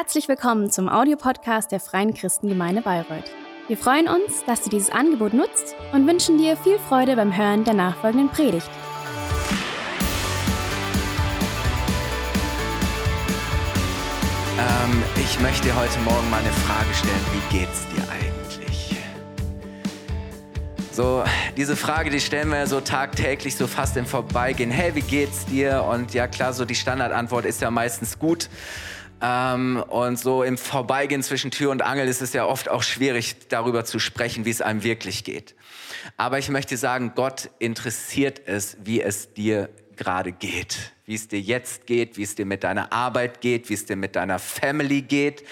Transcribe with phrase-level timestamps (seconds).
[0.00, 3.32] Herzlich willkommen zum Audiopodcast der Freien Christengemeinde Bayreuth.
[3.66, 7.64] Wir freuen uns, dass du dieses Angebot nutzt und wünschen dir viel Freude beim Hören
[7.64, 8.70] der nachfolgenden Predigt.
[14.56, 17.24] Ähm, ich möchte heute Morgen mal eine Frage stellen.
[17.32, 18.96] Wie geht's dir eigentlich?
[20.92, 21.24] So,
[21.56, 24.70] diese Frage, die stellen wir ja so tagtäglich, so fast im Vorbeigehen.
[24.70, 25.82] Hey, wie geht's dir?
[25.82, 28.48] Und ja, klar, so die Standardantwort ist ja meistens gut.
[29.20, 33.48] Ähm, und so im Vorbeigehen zwischen Tür und Angel ist es ja oft auch schwierig,
[33.48, 35.54] darüber zu sprechen, wie es einem wirklich geht.
[36.16, 41.40] Aber ich möchte sagen, Gott interessiert es, wie es dir gerade geht, wie es dir
[41.40, 45.02] jetzt geht, wie es dir mit deiner Arbeit geht, wie es dir mit deiner Family
[45.02, 45.44] geht,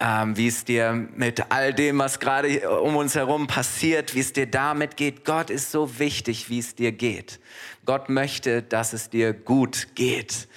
[0.00, 4.32] ähm, wie es dir mit all dem, was gerade um uns herum passiert, wie es
[4.32, 5.26] dir damit geht.
[5.26, 7.38] Gott ist so wichtig, wie es dir geht.
[7.84, 10.48] Gott möchte, dass es dir gut geht.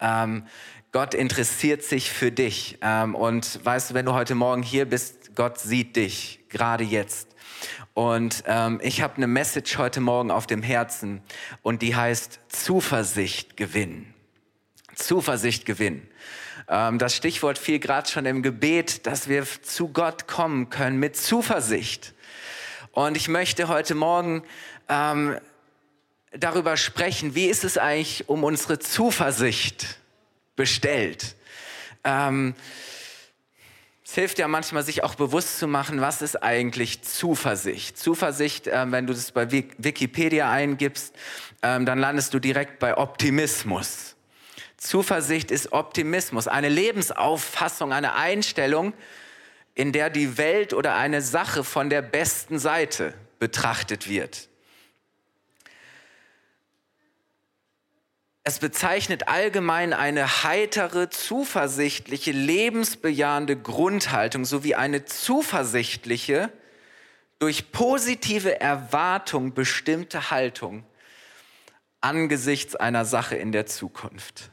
[0.00, 0.44] Ähm,
[0.92, 2.78] Gott interessiert sich für dich.
[2.82, 7.28] Ähm, und weißt du, wenn du heute Morgen hier bist, Gott sieht dich, gerade jetzt.
[7.94, 11.22] Und ähm, ich habe eine Message heute Morgen auf dem Herzen
[11.62, 14.12] und die heißt Zuversicht gewinnen.
[14.96, 16.08] Zuversicht gewinnen.
[16.68, 21.16] Ähm, das Stichwort fiel gerade schon im Gebet, dass wir zu Gott kommen können mit
[21.16, 22.14] Zuversicht.
[22.90, 24.42] Und ich möchte heute Morgen
[24.88, 25.38] ähm,
[26.32, 29.99] darüber sprechen, wie ist es eigentlich um unsere Zuversicht
[30.56, 31.36] bestellt.
[32.04, 32.54] Ähm,
[34.04, 37.96] es hilft ja manchmal, sich auch bewusst zu machen, was ist eigentlich Zuversicht.
[37.96, 41.14] Zuversicht, äh, wenn du das bei Wikipedia eingibst,
[41.62, 44.16] äh, dann landest du direkt bei Optimismus.
[44.76, 48.94] Zuversicht ist Optimismus, eine Lebensauffassung, eine Einstellung,
[49.76, 54.49] in der die Welt oder eine Sache von der besten Seite betrachtet wird.
[58.50, 66.50] Es bezeichnet allgemein eine heitere, zuversichtliche, lebensbejahende Grundhaltung sowie eine zuversichtliche,
[67.38, 70.84] durch positive Erwartung bestimmte Haltung
[72.00, 74.50] angesichts einer Sache in der Zukunft.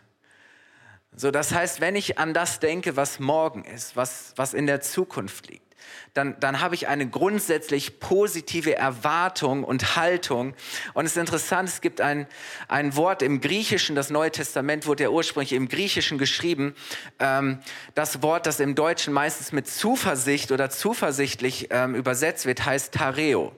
[1.16, 4.82] So, das heißt, wenn ich an das denke, was morgen ist, was, was in der
[4.82, 5.67] Zukunft liegt,
[6.14, 10.56] dann, dann habe ich eine grundsätzlich positive Erwartung und Haltung.
[10.94, 12.28] Und es ist interessant, es gibt ein,
[12.68, 16.76] ein Wort im Griechischen, das Neue Testament wurde ja ursprünglich im Griechischen geschrieben.
[17.20, 17.60] Ähm,
[17.94, 23.56] das Wort, das im Deutschen meistens mit Zuversicht oder zuversichtlich ähm, übersetzt wird, heißt Tareo.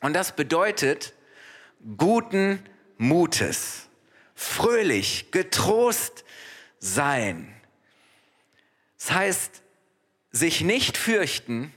[0.00, 1.14] Und das bedeutet
[1.96, 2.62] guten
[2.98, 3.88] Mutes,
[4.34, 6.24] fröhlich, getrost
[6.78, 7.54] sein.
[8.98, 9.62] Das heißt,
[10.30, 11.72] sich nicht fürchten,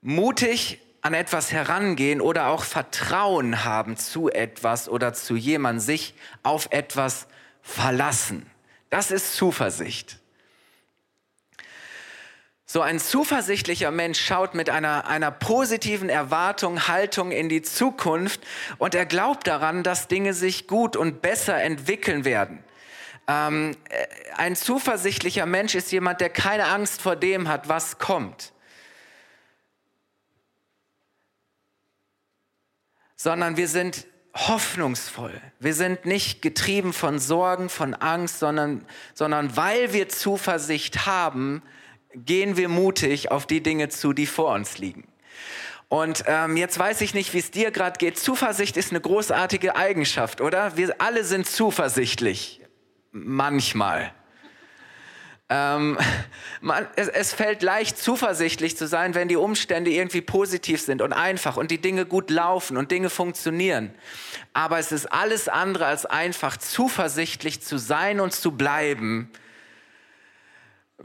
[0.00, 6.68] mutig an etwas herangehen oder auch Vertrauen haben zu etwas oder zu jemandem, sich auf
[6.70, 7.28] etwas
[7.62, 8.50] verlassen.
[8.90, 10.18] Das ist Zuversicht.
[12.68, 18.40] So ein zuversichtlicher Mensch schaut mit einer, einer positiven Erwartung, Haltung in die Zukunft
[18.78, 22.64] und er glaubt daran, dass Dinge sich gut und besser entwickeln werden.
[23.28, 24.06] Ähm, äh,
[24.36, 28.52] ein zuversichtlicher Mensch ist jemand, der keine Angst vor dem hat, was kommt.
[33.16, 35.40] Sondern wir sind hoffnungsvoll.
[35.58, 38.84] Wir sind nicht getrieben von Sorgen, von Angst, sondern,
[39.14, 41.62] sondern weil wir Zuversicht haben,
[42.14, 45.08] gehen wir mutig auf die Dinge zu, die vor uns liegen.
[45.88, 48.18] Und ähm, jetzt weiß ich nicht, wie es dir gerade geht.
[48.18, 50.76] Zuversicht ist eine großartige Eigenschaft, oder?
[50.76, 52.60] Wir alle sind zuversichtlich
[53.24, 54.12] manchmal.
[55.48, 55.96] Ähm,
[56.60, 61.12] man, es, es, fällt leicht zuversichtlich zu sein, wenn die Umstände irgendwie positiv sind und
[61.12, 63.94] einfach und die Dinge gut laufen und Dinge funktionieren.
[64.54, 69.30] Aber es ist alles andere als einfach, zuversichtlich zu sein und zu bleiben,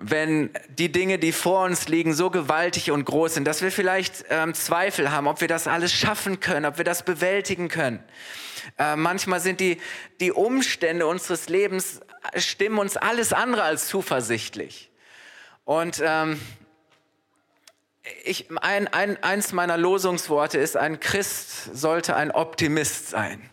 [0.02, 4.26] wenn die Dinge, die vor uns liegen, so gewaltig und groß sind, dass wir vielleicht
[4.30, 8.04] ähm, Zweifel haben, ob wir das alles schaffen können, ob wir das bewältigen können.
[8.80, 9.80] Äh, manchmal sind die,
[10.20, 12.02] die Umstände unseres Lebens,
[12.36, 14.92] stimmen uns alles andere als zuversichtlich.
[15.66, 16.42] Und ähm,
[18.24, 23.50] ich, ein, ein, eins meiner Losungsworte ist, ein Christ sollte ein Optimist sein.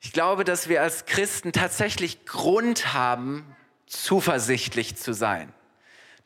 [0.00, 3.44] Ich glaube, dass wir als Christen tatsächlich Grund haben,
[3.90, 5.52] zuversichtlich zu sein.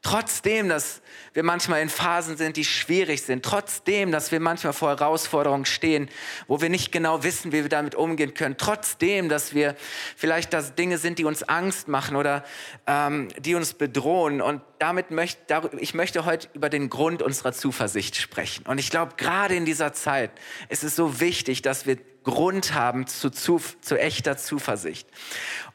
[0.04, 1.00] Trotzdem, dass
[1.32, 6.10] wir manchmal in Phasen sind, die schwierig sind, trotzdem, dass wir manchmal vor Herausforderungen stehen,
[6.46, 9.74] wo wir nicht genau wissen, wie wir damit umgehen können, trotzdem, dass wir
[10.14, 12.44] vielleicht das Dinge sind, die uns Angst machen oder
[12.86, 14.42] ähm, die uns bedrohen.
[14.42, 15.38] Und damit möchte
[15.78, 18.66] ich möchte heute über den Grund unserer Zuversicht sprechen.
[18.66, 20.32] Und ich glaube, gerade in dieser Zeit
[20.68, 25.08] ist es so wichtig, dass wir Grund haben zu, zu, zu echter Zuversicht.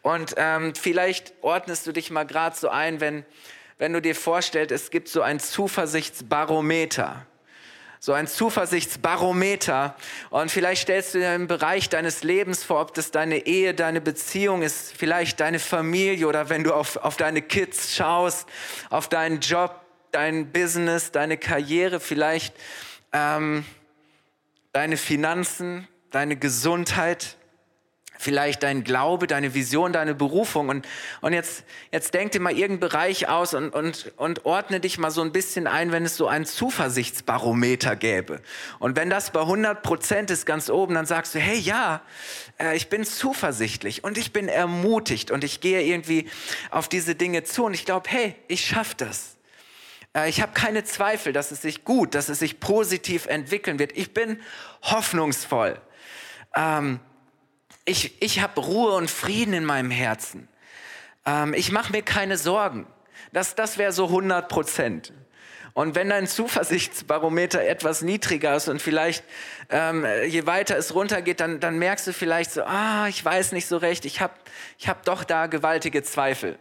[0.03, 3.25] Und ähm, vielleicht ordnest du dich mal gerade so ein, wenn
[3.79, 7.25] wenn du dir vorstellst, es gibt so ein Zuversichtsbarometer
[7.99, 9.95] so ein Zuversichtsbarometer.
[10.29, 13.99] Und vielleicht stellst du dir im Bereich deines Lebens vor, ob das deine Ehe, deine
[14.01, 18.47] Beziehung ist, vielleicht deine Familie oder wenn du auf, auf deine Kids schaust,
[18.89, 19.81] auf deinen Job,
[20.11, 22.55] dein Business, deine Karriere, vielleicht
[23.11, 23.65] ähm,
[24.71, 27.35] deine Finanzen, deine Gesundheit
[28.19, 30.67] vielleicht dein Glaube, deine Vision, deine Berufung.
[30.67, 30.85] Und,
[31.21, 35.09] und jetzt, jetzt denk dir mal irgendeinen Bereich aus und, und, und ordne dich mal
[35.09, 38.41] so ein bisschen ein, wenn es so ein Zuversichtsbarometer gäbe.
[38.77, 42.01] Und wenn das bei 100 Prozent ist ganz oben, dann sagst du, hey ja,
[42.59, 46.29] äh, ich bin zuversichtlich und ich bin ermutigt und ich gehe irgendwie
[46.71, 49.37] auf diese Dinge zu und ich glaube, hey, ich schaffe das.
[50.13, 53.95] Äh, ich habe keine Zweifel, dass es sich gut, dass es sich positiv entwickeln wird.
[53.95, 54.41] Ich bin
[54.81, 55.79] hoffnungsvoll.
[56.53, 56.99] Ähm,
[57.89, 60.47] ich, ich habe Ruhe und Frieden in meinem Herzen.
[61.25, 62.87] Ähm, ich mache mir keine Sorgen.
[63.33, 65.13] Das, das wäre so 100 Prozent.
[65.73, 69.23] Und wenn dein Zuversichtsbarometer etwas niedriger ist und vielleicht
[69.69, 73.67] ähm, je weiter es runtergeht, dann, dann merkst du vielleicht so, ah, ich weiß nicht
[73.67, 74.33] so recht, ich habe
[74.77, 76.57] ich hab doch da gewaltige Zweifel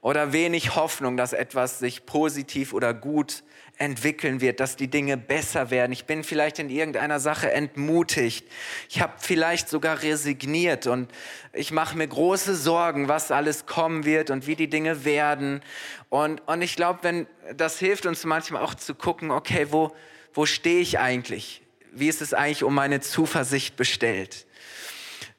[0.00, 3.42] oder wenig Hoffnung, dass etwas sich positiv oder gut
[3.82, 5.90] entwickeln wird, dass die Dinge besser werden.
[5.90, 8.46] Ich bin vielleicht in irgendeiner Sache entmutigt.
[8.88, 11.10] Ich habe vielleicht sogar resigniert und
[11.52, 15.62] ich mache mir große Sorgen, was alles kommen wird und wie die Dinge werden.
[16.10, 17.26] Und, und ich glaube, wenn
[17.56, 19.90] das hilft uns manchmal auch zu gucken, okay, wo,
[20.32, 21.60] wo stehe ich eigentlich?
[21.90, 24.46] Wie ist es eigentlich um meine Zuversicht bestellt?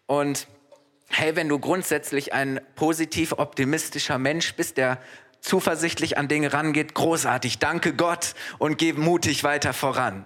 [0.05, 0.47] Und
[1.07, 5.01] hey, wenn du grundsätzlich ein positiv optimistischer Mensch bist, der
[5.43, 10.25] zuversichtlich an Dinge rangeht, großartig, danke Gott und geh mutig weiter voran.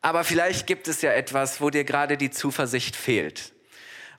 [0.00, 3.52] Aber vielleicht gibt es ja etwas, wo dir gerade die Zuversicht fehlt,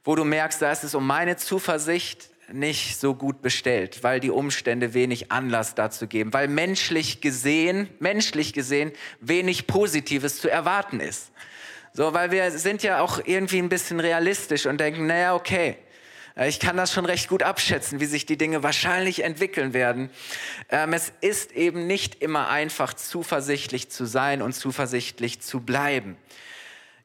[0.03, 4.31] wo du merkst, da ist es um meine Zuversicht nicht so gut bestellt, weil die
[4.31, 8.91] Umstände wenig Anlass dazu geben, weil menschlich gesehen, menschlich gesehen
[9.21, 11.31] wenig Positives zu erwarten ist.
[11.93, 15.77] So, weil wir sind ja auch irgendwie ein bisschen realistisch und denken, naja, okay,
[16.35, 20.09] ich kann das schon recht gut abschätzen, wie sich die Dinge wahrscheinlich entwickeln werden.
[20.69, 26.17] Ähm, es ist eben nicht immer einfach, zuversichtlich zu sein und zuversichtlich zu bleiben.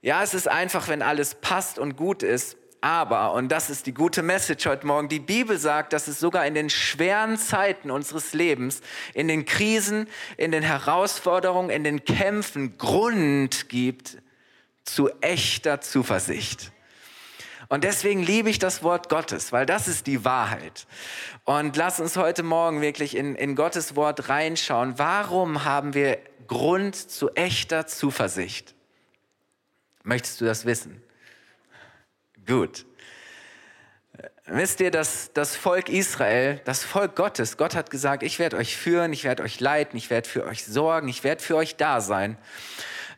[0.03, 2.59] Ja, es ist einfach, wenn alles passt und gut ist.
[2.83, 6.45] Aber, und das ist die gute Message heute Morgen, die Bibel sagt, dass es sogar
[6.47, 8.83] in den schweren Zeiten unseres Lebens,
[9.15, 10.07] in den Krisen,
[10.37, 14.19] in den Herausforderungen, in den Kämpfen Grund gibt
[14.85, 16.74] zu echter Zuversicht.
[17.75, 20.87] Und deswegen liebe ich das Wort Gottes, weil das ist die Wahrheit.
[21.43, 24.97] Und lass uns heute Morgen wirklich in, in Gottes Wort reinschauen.
[24.97, 28.77] Warum haben wir Grund zu echter Zuversicht?
[30.05, 31.03] Möchtest du das wissen?
[32.47, 32.87] Gut.
[34.47, 38.77] Wisst ihr, dass das Volk Israel, das Volk Gottes, Gott hat gesagt, ich werde euch
[38.77, 42.01] führen, ich werde euch leiten, ich werde für euch sorgen, ich werde für euch da
[42.01, 42.39] sein.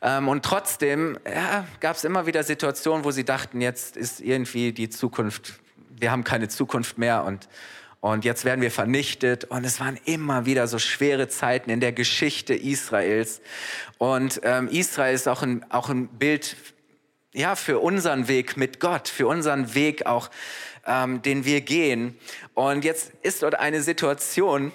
[0.03, 4.73] Ähm, und trotzdem ja, gab es immer wieder Situationen, wo sie dachten, jetzt ist irgendwie
[4.73, 5.55] die Zukunft,
[5.91, 7.49] wir haben keine Zukunft mehr und,
[8.01, 9.45] und jetzt werden wir vernichtet.
[9.45, 13.41] Und es waren immer wieder so schwere Zeiten in der Geschichte Israels.
[13.99, 16.57] Und ähm, Israel ist auch ein, auch ein Bild
[17.33, 20.31] ja, für unseren Weg mit Gott, für unseren Weg auch,
[20.87, 22.19] ähm, den wir gehen.
[22.55, 24.73] Und jetzt ist dort eine Situation,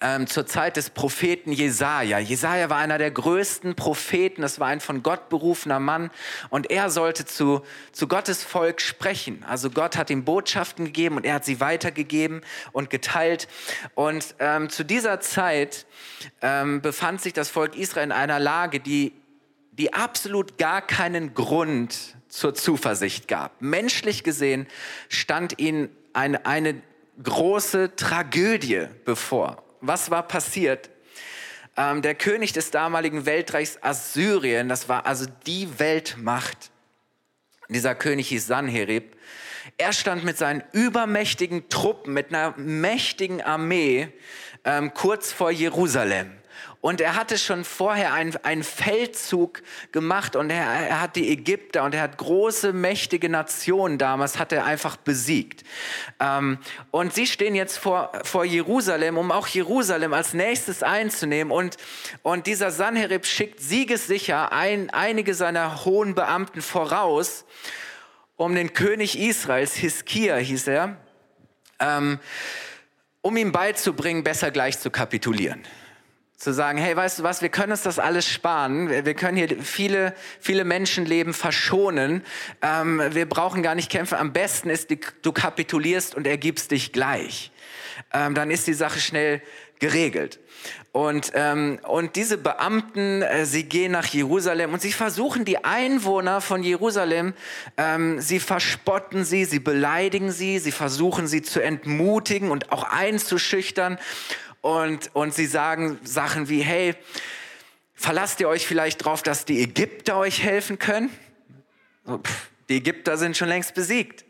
[0.00, 2.18] ähm, zur Zeit des Propheten Jesaja.
[2.18, 6.10] Jesaja war einer der größten Propheten, das war ein von Gott berufener Mann
[6.50, 7.62] und er sollte zu,
[7.92, 9.42] zu Gottes Volk sprechen.
[9.48, 13.48] Also Gott hat ihm Botschaften gegeben und er hat sie weitergegeben und geteilt.
[13.94, 15.86] Und ähm, zu dieser Zeit
[16.42, 19.14] ähm, befand sich das Volk Israel in einer Lage, die,
[19.72, 23.62] die absolut gar keinen Grund zur Zuversicht gab.
[23.62, 24.66] Menschlich gesehen
[25.08, 26.82] stand ihnen eine, eine
[27.22, 30.90] große Tragödie bevor was war passiert?
[31.76, 36.70] Ähm, der König des damaligen Weltreichs Assyrien, das war also die Weltmacht,
[37.68, 39.16] dieser König hieß Sanherib,
[39.78, 44.08] er stand mit seinen übermächtigen Truppen, mit einer mächtigen Armee
[44.64, 46.32] ähm, kurz vor Jerusalem.
[46.80, 51.82] Und er hatte schon vorher einen, einen Feldzug gemacht und er, er, hat die Ägypter
[51.84, 55.64] und er hat große, mächtige Nationen damals, hat er einfach besiegt.
[56.20, 56.58] Ähm,
[56.90, 61.50] und sie stehen jetzt vor, vor Jerusalem, um auch Jerusalem als nächstes einzunehmen.
[61.50, 61.76] Und,
[62.22, 67.46] und dieser Sanherib schickt siegessicher ein, einige seiner hohen Beamten voraus,
[68.36, 70.98] um den König Israels, Hiskia hieß er,
[71.80, 72.20] ähm,
[73.22, 75.66] um ihm beizubringen, besser gleich zu kapitulieren
[76.36, 79.62] zu sagen, hey, weißt du was, wir können uns das alles sparen, wir können hier
[79.62, 82.22] viele, viele Menschenleben verschonen,
[82.60, 84.90] ähm, wir brauchen gar nicht kämpfen, am besten ist,
[85.22, 87.50] du kapitulierst und ergibst dich gleich.
[88.12, 89.40] ähm, dann ist die Sache schnell
[89.78, 90.38] geregelt.
[90.92, 96.40] Und, ähm, und diese Beamten, äh, sie gehen nach Jerusalem und sie versuchen die Einwohner
[96.40, 97.34] von Jerusalem,
[97.76, 103.98] ähm, sie verspotten sie, sie beleidigen sie, sie versuchen sie zu entmutigen und auch einzuschüchtern.
[104.66, 106.96] Und, und sie sagen Sachen wie, hey,
[107.94, 111.08] verlasst ihr euch vielleicht darauf, dass die Ägypter euch helfen können?
[112.04, 114.24] So, pff, die Ägypter sind schon längst besiegt.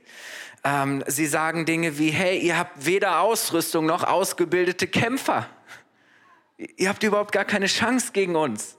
[0.63, 5.49] Ähm, sie sagen Dinge wie, hey, ihr habt weder Ausrüstung noch ausgebildete Kämpfer.
[6.59, 8.77] Ihr habt überhaupt gar keine Chance gegen uns.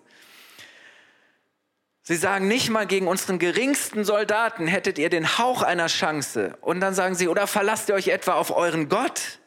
[2.04, 6.56] Sie sagen nicht mal gegen unseren geringsten Soldaten hättet ihr den Hauch einer Chance.
[6.62, 9.40] Und dann sagen sie, oder verlasst ihr euch etwa auf euren Gott,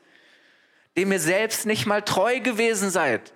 [0.96, 3.32] dem ihr selbst nicht mal treu gewesen seid.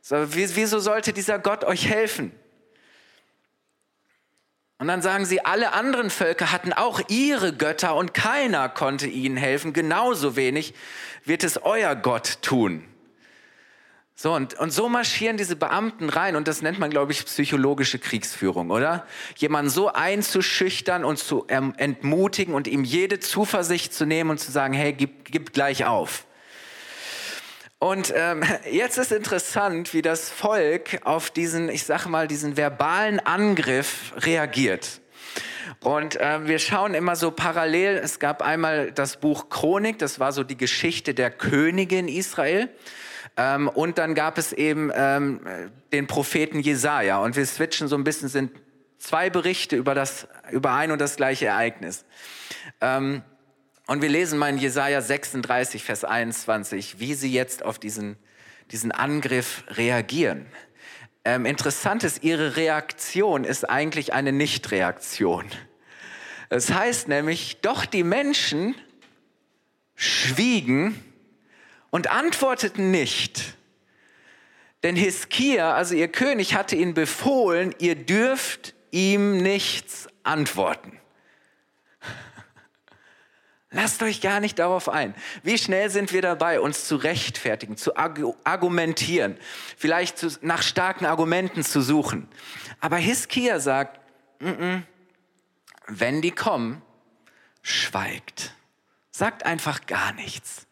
[0.00, 2.32] So, wieso sollte dieser Gott euch helfen?
[4.78, 9.36] Und dann sagen sie, alle anderen Völker hatten auch ihre Götter und keiner konnte ihnen
[9.36, 9.72] helfen.
[9.72, 10.74] Genauso wenig
[11.24, 12.84] wird es euer Gott tun.
[14.16, 18.00] So, und, und so marschieren diese Beamten rein und das nennt man, glaube ich, psychologische
[18.00, 19.06] Kriegsführung, oder?
[19.36, 24.74] Jemanden so einzuschüchtern und zu entmutigen und ihm jede Zuversicht zu nehmen und zu sagen,
[24.74, 26.26] hey, gib, gib gleich auf.
[27.82, 33.18] Und ähm, jetzt ist interessant, wie das Volk auf diesen, ich sage mal, diesen verbalen
[33.18, 35.00] Angriff reagiert.
[35.80, 37.96] Und ähm, wir schauen immer so parallel.
[37.96, 42.68] Es gab einmal das Buch Chronik, das war so die Geschichte der Könige in Israel.
[43.36, 45.40] Ähm, und dann gab es eben ähm,
[45.92, 47.18] den Propheten Jesaja.
[47.18, 48.52] Und wir switchen so ein bisschen, sind
[48.98, 52.04] zwei Berichte über, das, über ein und das gleiche Ereignis.
[52.80, 53.22] Ähm,
[53.92, 58.16] und wir lesen mal in Jesaja 36, Vers 21, wie sie jetzt auf diesen,
[58.70, 60.46] diesen Angriff reagieren.
[61.26, 65.44] Ähm, interessant ist, ihre Reaktion ist eigentlich eine Nichtreaktion.
[66.48, 68.74] Es das heißt nämlich, doch die Menschen
[69.94, 70.98] schwiegen
[71.90, 73.58] und antworteten nicht.
[74.84, 80.98] Denn Hiskia, also ihr König, hatte ihnen befohlen, ihr dürft ihm nichts antworten.
[83.72, 85.14] Lasst euch gar nicht darauf ein.
[85.42, 89.38] Wie schnell sind wir dabei, uns zu rechtfertigen, zu argumentieren,
[89.78, 92.28] vielleicht zu, nach starken Argumenten zu suchen.
[92.80, 93.98] Aber Hiskia sagt,
[94.40, 94.82] mm -mm,
[95.86, 96.82] wenn die kommen,
[97.62, 98.54] schweigt.
[99.10, 100.66] Sagt einfach gar nichts.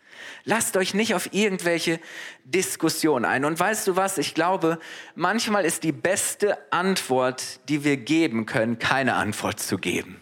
[0.45, 2.01] Lasst euch nicht auf irgendwelche
[2.45, 3.45] Diskussionen ein.
[3.45, 4.19] Und weißt du was?
[4.19, 4.79] Ich glaube,
[5.15, 10.21] manchmal ist die beste Antwort, die wir geben können, keine Antwort zu geben.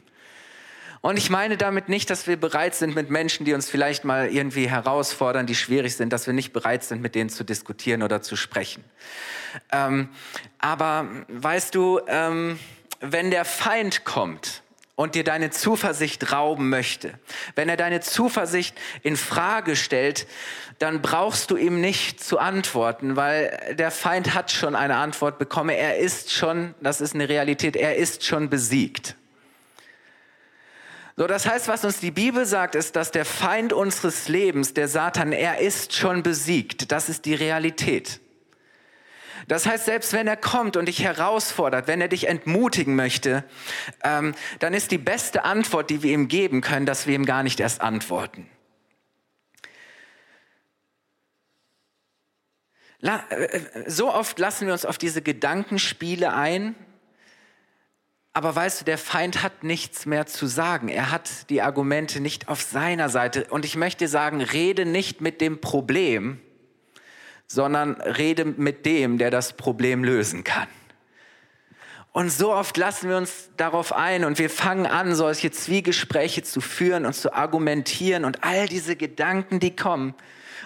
[1.00, 4.28] Und ich meine damit nicht, dass wir bereit sind mit Menschen, die uns vielleicht mal
[4.28, 8.20] irgendwie herausfordern, die schwierig sind, dass wir nicht bereit sind, mit denen zu diskutieren oder
[8.22, 8.84] zu sprechen.
[9.72, 10.08] Ähm,
[10.58, 12.58] aber weißt du, ähm,
[13.00, 14.62] wenn der Feind kommt,
[14.98, 17.12] und dir deine Zuversicht rauben möchte,
[17.54, 20.26] wenn er deine Zuversicht in Frage stellt,
[20.80, 25.70] dann brauchst du ihm nicht zu antworten, weil der Feind hat schon eine Antwort bekommen.
[25.70, 29.14] Er ist schon, das ist eine Realität, er ist schon besiegt.
[31.18, 34.86] So, das heißt, was uns die Bibel sagt, ist, dass der Feind unseres Lebens, der
[34.86, 36.92] Satan, er ist schon besiegt.
[36.92, 38.20] Das ist die Realität.
[39.48, 43.42] Das heißt, selbst wenn er kommt und dich herausfordert, wenn er dich entmutigen möchte,
[44.04, 47.42] ähm, dann ist die beste Antwort, die wir ihm geben können, dass wir ihm gar
[47.42, 48.48] nicht erst antworten.
[53.02, 56.76] Äh, äh, so oft lassen wir uns auf diese Gedankenspiele ein
[58.38, 60.86] aber weißt du, der Feind hat nichts mehr zu sagen.
[60.88, 63.48] Er hat die Argumente nicht auf seiner Seite.
[63.50, 66.38] Und ich möchte sagen, rede nicht mit dem Problem,
[67.48, 70.68] sondern rede mit dem, der das Problem lösen kann.
[72.12, 76.60] Und so oft lassen wir uns darauf ein und wir fangen an, solche Zwiegespräche zu
[76.60, 80.14] führen und zu argumentieren und all diese Gedanken, die kommen,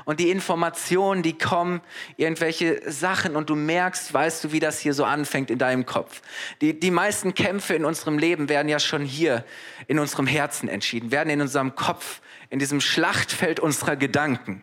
[0.05, 1.81] und die Informationen, die kommen,
[2.17, 6.23] irgendwelche Sachen und du merkst, weißt du, wie das hier so anfängt in deinem Kopf.
[6.61, 9.45] Die, die meisten Kämpfe in unserem Leben werden ja schon hier
[9.87, 14.63] in unserem Herzen entschieden, werden in unserem Kopf, in diesem Schlachtfeld unserer Gedanken.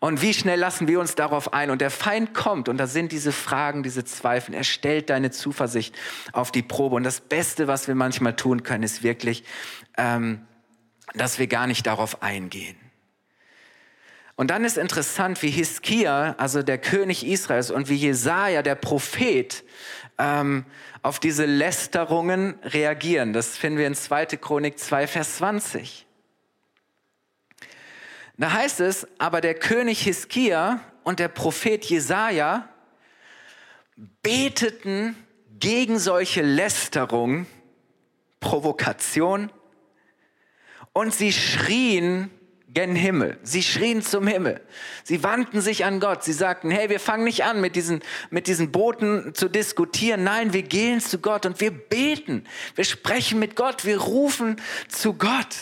[0.00, 1.70] Und wie schnell lassen wir uns darauf ein?
[1.70, 4.54] Und der Feind kommt und da sind diese Fragen, diese Zweifel.
[4.54, 5.96] Er stellt deine Zuversicht
[6.32, 6.96] auf die Probe.
[6.96, 9.42] Und das Beste, was wir manchmal tun können, ist wirklich,
[9.96, 10.46] ähm,
[11.14, 12.76] dass wir gar nicht darauf eingehen.
[14.38, 19.64] Und dann ist interessant, wie Hiskia, also der König Israels, und wie Jesaja, der Prophet,
[20.16, 20.64] ähm,
[21.02, 23.32] auf diese Lästerungen reagieren.
[23.32, 24.26] Das finden wir in 2.
[24.36, 26.06] Chronik 2, Vers 20.
[28.36, 32.68] Da heißt es, aber der König Hiskia und der Prophet Jesaja
[34.22, 35.16] beteten
[35.58, 37.46] gegen solche Lästerung,
[38.38, 39.50] Provokation,
[40.92, 42.30] und sie schrien
[42.78, 43.36] gen Himmel.
[43.42, 44.60] Sie schrien zum Himmel.
[45.02, 46.22] Sie wandten sich an Gott.
[46.22, 50.22] Sie sagten, hey, wir fangen nicht an, mit diesen, mit diesen Booten zu diskutieren.
[50.22, 52.44] Nein, wir gehen zu Gott und wir beten.
[52.76, 53.84] Wir sprechen mit Gott.
[53.84, 55.56] Wir rufen zu Gott.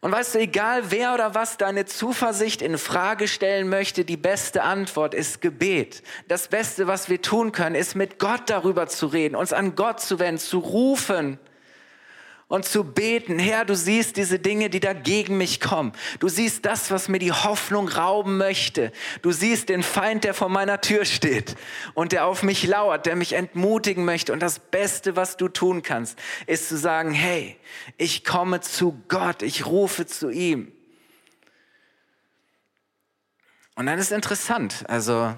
[0.00, 4.64] Und weißt du, egal wer oder was deine Zuversicht in Frage stellen möchte, die beste
[4.64, 6.02] Antwort ist Gebet.
[6.26, 10.00] Das Beste, was wir tun können, ist mit Gott darüber zu reden, uns an Gott
[10.00, 11.38] zu wenden, zu rufen
[12.48, 15.92] und zu beten, Herr, du siehst diese Dinge, die dagegen mich kommen.
[16.18, 18.90] Du siehst das, was mir die Hoffnung rauben möchte.
[19.20, 21.56] Du siehst den Feind, der vor meiner Tür steht
[21.92, 24.32] und der auf mich lauert, der mich entmutigen möchte.
[24.32, 27.56] Und das Beste, was du tun kannst, ist zu sagen, hey,
[27.98, 30.72] ich komme zu Gott, ich rufe zu ihm.
[33.74, 35.34] Und dann ist interessant, also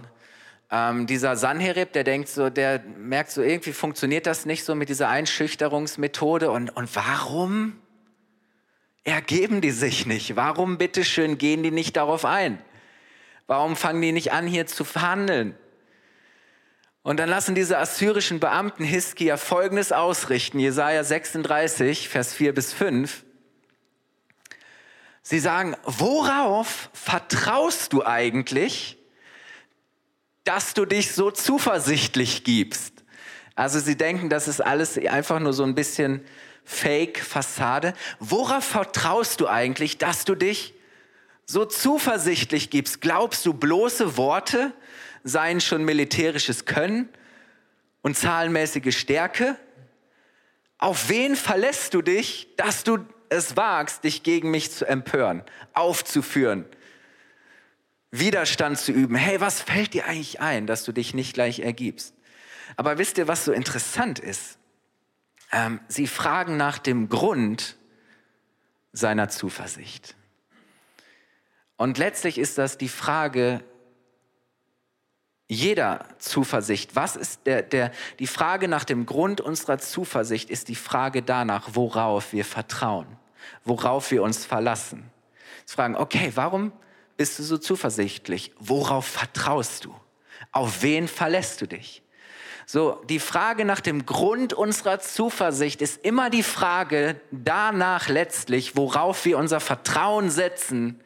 [0.70, 4.88] ähm, dieser Sanherib, der denkt so, der merkt so, irgendwie funktioniert das nicht so mit
[4.88, 6.50] dieser Einschüchterungsmethode.
[6.50, 7.80] Und, und warum
[9.02, 10.36] ergeben die sich nicht?
[10.36, 12.62] Warum, bitteschön, gehen die nicht darauf ein?
[13.48, 15.56] Warum fangen die nicht an, hier zu verhandeln?
[17.02, 23.24] Und dann lassen diese assyrischen Beamten Hiskia Folgendes ausrichten, Jesaja 36, Vers 4 bis 5.
[25.22, 28.99] Sie sagen, worauf vertraust du eigentlich,
[30.44, 33.04] dass du dich so zuversichtlich gibst.
[33.54, 36.24] Also sie denken, das ist alles einfach nur so ein bisschen
[36.64, 37.94] Fake-Fassade.
[38.18, 40.74] Worauf vertraust du eigentlich, dass du dich
[41.44, 43.00] so zuversichtlich gibst?
[43.00, 44.72] Glaubst du, bloße Worte
[45.24, 47.08] seien schon militärisches Können
[48.02, 49.56] und zahlenmäßige Stärke?
[50.78, 55.42] Auf wen verlässt du dich, dass du es wagst, dich gegen mich zu empören,
[55.74, 56.64] aufzuführen?
[58.10, 59.14] Widerstand zu üben.
[59.14, 62.14] Hey, was fällt dir eigentlich ein, dass du dich nicht gleich ergibst?
[62.76, 64.58] Aber wisst ihr, was so interessant ist?
[65.52, 67.76] Ähm, sie fragen nach dem Grund
[68.92, 70.16] seiner Zuversicht.
[71.76, 73.62] Und letztlich ist das die Frage
[75.48, 76.94] jeder Zuversicht.
[76.94, 81.70] Was ist der, der, die Frage nach dem Grund unserer Zuversicht ist die Frage danach,
[81.72, 83.06] worauf wir vertrauen,
[83.64, 85.10] worauf wir uns verlassen.
[85.64, 86.72] Sie fragen, okay, warum
[87.20, 88.50] bist du so zuversichtlich?
[88.58, 89.94] Worauf vertraust du?
[90.52, 92.00] Auf wen verlässt du dich?
[92.64, 99.26] So, die Frage nach dem Grund unserer Zuversicht ist immer die Frage danach letztlich, worauf
[99.26, 100.98] wir unser Vertrauen setzen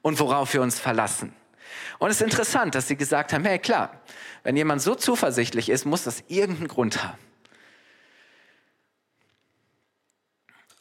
[0.00, 1.34] und worauf wir uns verlassen.
[1.98, 4.00] Und es ist interessant, dass sie gesagt haben, hey klar,
[4.44, 7.18] wenn jemand so zuversichtlich ist, muss das irgendeinen Grund haben.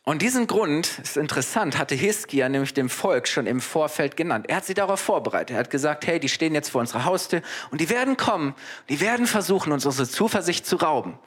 [0.04, 4.48] Und diesen Grund, ist interessant, hatte Hiskia nämlich dem Volk schon im Vorfeld genannt.
[4.50, 5.52] Er hat sie darauf vorbereitet.
[5.52, 8.56] Er hat gesagt, hey, die stehen jetzt vor unserer Haustür und die werden kommen,
[8.90, 11.20] die werden versuchen, uns unsere Zuversicht zu rauben.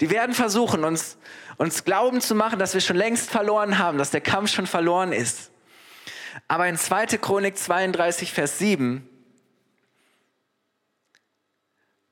[0.00, 1.16] Die werden versuchen, uns,
[1.56, 5.12] uns glauben zu machen, dass wir schon längst verloren haben, dass der Kampf schon verloren
[5.12, 5.52] ist.
[6.48, 7.06] Aber in 2.
[7.18, 9.08] Chronik 32, Vers 7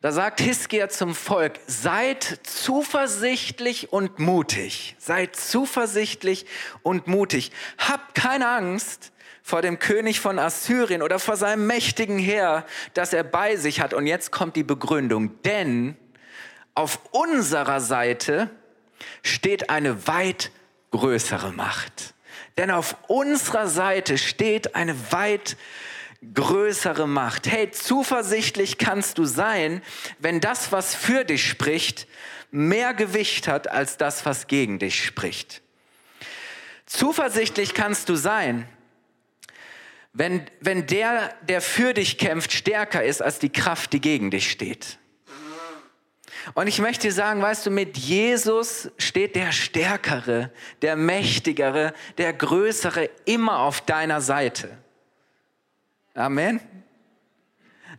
[0.03, 4.97] Da sagt Hiskia zum Volk, seid zuversichtlich und mutig.
[4.99, 6.45] Seid zuversichtlich
[6.83, 7.53] und mutig.
[7.79, 9.13] Habt keine Angst
[9.45, 13.95] vor dem König von Assyrien oder vor seinem mächtigen Heer, das er bei sich hat.
[13.95, 15.41] Und jetzt kommt die Begründung.
[15.45, 15.97] Denn
[16.75, 18.51] auf unserer Seite
[19.23, 20.51] steht eine weit
[20.91, 22.15] größere Macht.
[22.57, 25.92] Denn auf unserer Seite steht eine weit größere
[26.35, 27.51] größere Macht.
[27.51, 29.83] Hey, zuversichtlich kannst du sein,
[30.19, 32.07] wenn das, was für dich spricht,
[32.51, 35.63] mehr Gewicht hat als das, was gegen dich spricht.
[36.87, 38.69] Zuversichtlich kannst du sein,
[40.13, 44.51] wenn, wenn der, der für dich kämpft, stärker ist als die Kraft, die gegen dich
[44.51, 44.99] steht.
[46.55, 52.33] Und ich möchte dir sagen, weißt du, mit Jesus steht der Stärkere, der Mächtigere, der
[52.33, 54.77] Größere immer auf deiner Seite.
[56.15, 56.61] Amen.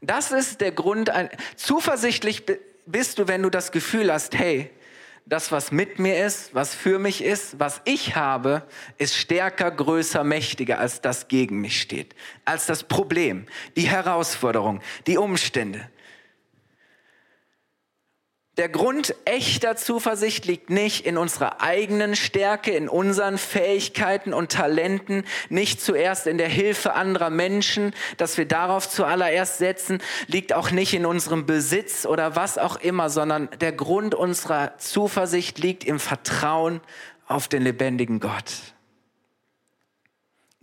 [0.01, 1.11] Das ist der Grund.
[1.55, 2.43] Zuversichtlich
[2.85, 4.69] bist du, wenn du das Gefühl hast, hey,
[5.25, 10.23] das, was mit mir ist, was für mich ist, was ich habe, ist stärker, größer,
[10.23, 13.45] mächtiger als das gegen mich steht, als das Problem,
[13.77, 15.89] die Herausforderung, die Umstände.
[18.57, 25.23] Der Grund echter Zuversicht liegt nicht in unserer eigenen Stärke, in unseren Fähigkeiten und Talenten,
[25.49, 30.93] nicht zuerst in der Hilfe anderer Menschen, dass wir darauf zuallererst setzen, liegt auch nicht
[30.93, 36.79] in unserem Besitz oder was auch immer, sondern der Grund unserer Zuversicht liegt im Vertrauen
[37.25, 38.53] auf den lebendigen Gott.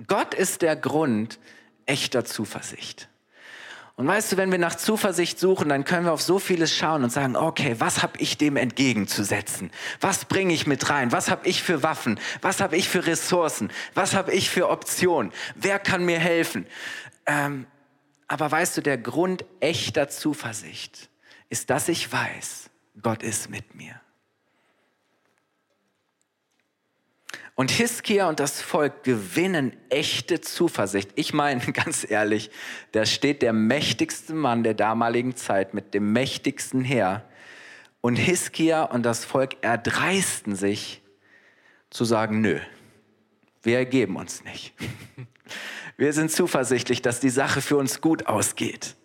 [0.06, 1.40] Gott ist der Grund
[1.86, 3.08] echter Zuversicht.
[4.00, 7.04] Und weißt du, wenn wir nach Zuversicht suchen, dann können wir auf so vieles schauen
[7.04, 9.70] und sagen, okay, was habe ich dem entgegenzusetzen?
[10.00, 11.12] Was bringe ich mit rein?
[11.12, 12.18] Was habe ich für Waffen?
[12.40, 13.70] Was habe ich für Ressourcen?
[13.92, 15.32] Was habe ich für Optionen?
[15.54, 16.66] Wer kann mir helfen?
[17.26, 17.66] Ähm,
[18.26, 21.10] aber weißt du, der Grund echter Zuversicht
[21.50, 22.70] ist, dass ich weiß,
[23.02, 24.00] Gott ist mit mir.
[27.60, 31.10] Und Hiskia und das Volk gewinnen echte Zuversicht.
[31.16, 32.50] Ich meine, ganz ehrlich,
[32.92, 37.22] da steht der mächtigste Mann der damaligen Zeit mit dem mächtigsten Heer.
[38.00, 41.02] Und Hiskia und das Volk erdreisten sich
[41.90, 42.60] zu sagen, nö,
[43.62, 44.72] wir ergeben uns nicht.
[45.98, 48.96] Wir sind zuversichtlich, dass die Sache für uns gut ausgeht.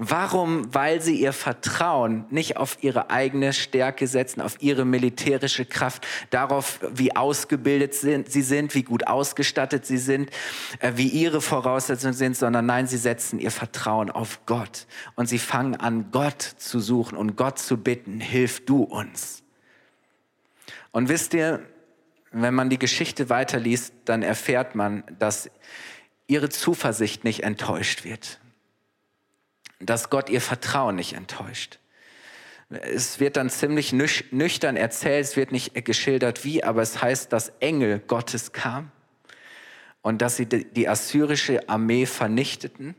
[0.00, 0.72] Warum?
[0.72, 6.78] Weil sie ihr Vertrauen nicht auf ihre eigene Stärke setzen, auf ihre militärische Kraft, darauf,
[6.92, 10.30] wie ausgebildet sind, sie sind, wie gut ausgestattet sie sind,
[10.78, 14.86] äh, wie ihre Voraussetzungen sind, sondern nein, sie setzen ihr Vertrauen auf Gott.
[15.16, 19.42] Und sie fangen an, Gott zu suchen und Gott zu bitten, hilf du uns.
[20.92, 21.60] Und wisst ihr,
[22.30, 25.50] wenn man die Geschichte weiterliest, dann erfährt man, dass
[26.28, 28.38] ihre Zuversicht nicht enttäuscht wird
[29.80, 31.78] dass Gott ihr Vertrauen nicht enttäuscht.
[32.70, 37.48] Es wird dann ziemlich nüchtern erzählt, es wird nicht geschildert wie, aber es heißt, dass
[37.60, 38.92] Engel Gottes kamen
[40.02, 42.94] und dass sie die assyrische Armee vernichteten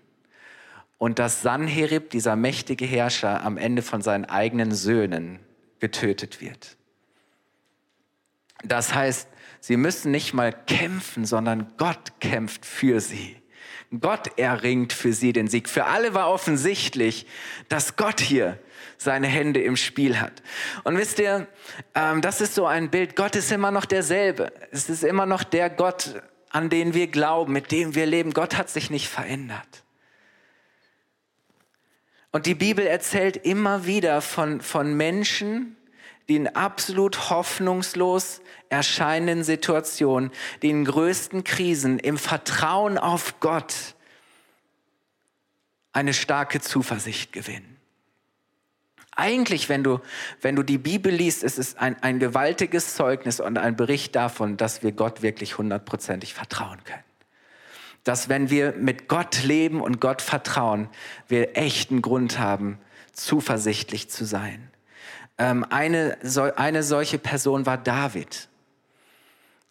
[0.98, 5.40] und dass Sanherib, dieser mächtige Herrscher, am Ende von seinen eigenen Söhnen
[5.80, 6.78] getötet wird.
[8.64, 9.30] Das heißt,
[9.62, 13.39] sie müssen nicht mal kämpfen, sondern Gott kämpft für sie.
[14.00, 15.68] Gott erringt für sie den Sieg.
[15.68, 17.26] Für alle war offensichtlich,
[17.70, 18.60] dass Gott hier
[18.98, 20.44] seine Hände im Spiel hat.
[20.84, 21.48] Und wisst ihr,
[21.96, 23.16] ähm, das ist so ein Bild.
[23.16, 24.52] Gott ist immer noch derselbe.
[24.72, 28.34] Es ist immer noch der Gott, an den wir glauben, mit dem wir leben.
[28.34, 29.84] Gott hat sich nicht verändert.
[32.32, 35.78] Und die Bibel erzählt immer wieder von, von Menschen,
[36.28, 43.96] die in absolut hoffnungslos erscheinenden Situationen, die in größten Krisen im Vertrauen auf Gott
[45.92, 47.78] eine starke Zuversicht gewinnen.
[49.16, 50.00] Eigentlich, wenn du,
[50.42, 54.56] wenn du die Bibel liest, ist es ein, ein gewaltiges Zeugnis und ein Bericht davon,
[54.56, 57.04] dass wir Gott wirklich hundertprozentig vertrauen können.
[58.06, 60.88] Dass wenn wir mit Gott leben und Gott vertrauen,
[61.28, 62.80] wir echten Grund haben,
[63.12, 64.72] zuversichtlich zu sein.
[65.38, 66.18] Ähm, eine,
[66.56, 68.49] eine solche Person war David.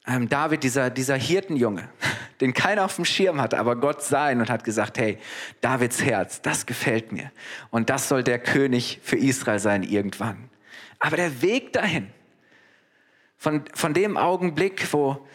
[0.08, 1.88] Ähm, David, dieser, dieser Hirtenjunge,
[2.40, 5.18] den keiner auf dem Schirm hat, aber Gott sah ihn und hat gesagt, hey,
[5.60, 7.30] Davids Herz, das gefällt mir.
[7.70, 10.48] Und das soll der König für Israel sein irgendwann.
[10.98, 12.08] Aber der Weg dahin,
[13.36, 15.26] von, von dem Augenblick, wo,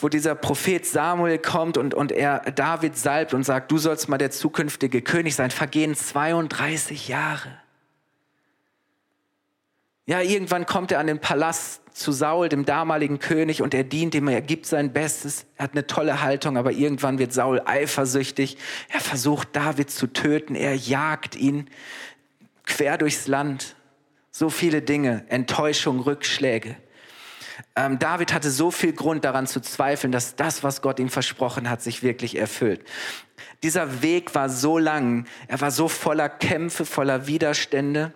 [0.00, 4.18] wo dieser Prophet Samuel kommt und, und er David salbt und sagt, du sollst mal
[4.18, 7.61] der zukünftige König sein, vergehen 32 Jahre.
[10.12, 14.14] Ja, irgendwann kommt er an den Palast zu Saul, dem damaligen König, und er dient
[14.14, 18.58] ihm, er gibt sein Bestes, er hat eine tolle Haltung, aber irgendwann wird Saul eifersüchtig.
[18.90, 21.66] Er versucht David zu töten, er jagt ihn
[22.66, 23.74] quer durchs Land.
[24.30, 26.76] So viele Dinge, Enttäuschung, Rückschläge.
[27.74, 31.70] Ähm, David hatte so viel Grund daran zu zweifeln, dass das, was Gott ihm versprochen
[31.70, 32.84] hat, sich wirklich erfüllt.
[33.62, 38.12] Dieser Weg war so lang, er war so voller Kämpfe, voller Widerstände.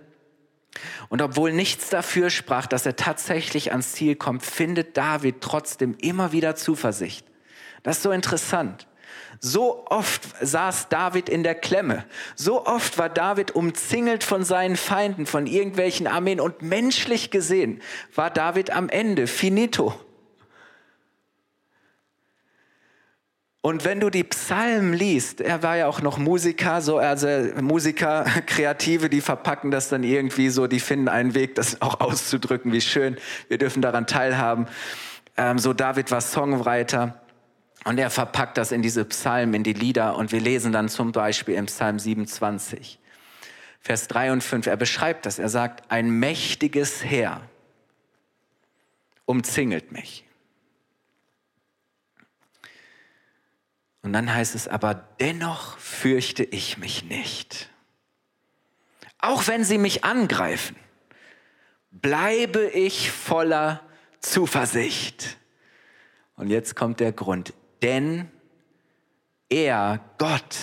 [1.08, 6.32] Und obwohl nichts dafür sprach, dass er tatsächlich ans Ziel kommt, findet David trotzdem immer
[6.32, 7.26] wieder Zuversicht.
[7.82, 8.86] Das ist so interessant.
[9.40, 12.04] So oft saß David in der Klemme.
[12.34, 16.40] So oft war David umzingelt von seinen Feinden, von irgendwelchen Armeen.
[16.40, 17.82] Und menschlich gesehen
[18.14, 19.94] war David am Ende, finito.
[23.66, 27.26] Und wenn du die Psalmen liest, er war ja auch noch Musiker, so also
[27.60, 32.70] Musiker, Kreative, die verpacken das dann irgendwie so, die finden einen Weg, das auch auszudrücken,
[32.70, 33.16] wie schön,
[33.48, 34.68] wir dürfen daran teilhaben.
[35.36, 37.20] Ähm, so David war Songwriter
[37.82, 41.10] und er verpackt das in diese Psalmen, in die Lieder und wir lesen dann zum
[41.10, 43.00] Beispiel im Psalm 27,
[43.80, 47.40] Vers 3 und 5, er beschreibt das, er sagt, ein mächtiges Heer
[49.24, 50.25] umzingelt mich.
[54.06, 57.68] Und dann heißt es aber, dennoch fürchte ich mich nicht.
[59.18, 60.76] Auch wenn sie mich angreifen,
[61.90, 63.82] bleibe ich voller
[64.20, 65.38] Zuversicht.
[66.36, 68.30] Und jetzt kommt der Grund, denn
[69.48, 70.56] er, Gott,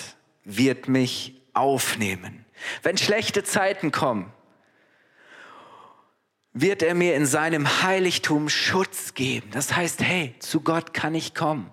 [0.44, 2.46] wird mich aufnehmen.
[2.82, 4.32] Wenn schlechte Zeiten kommen,
[6.54, 9.50] wird er mir in seinem Heiligtum Schutz geben.
[9.50, 11.70] Das heißt, hey, zu Gott kann ich kommen.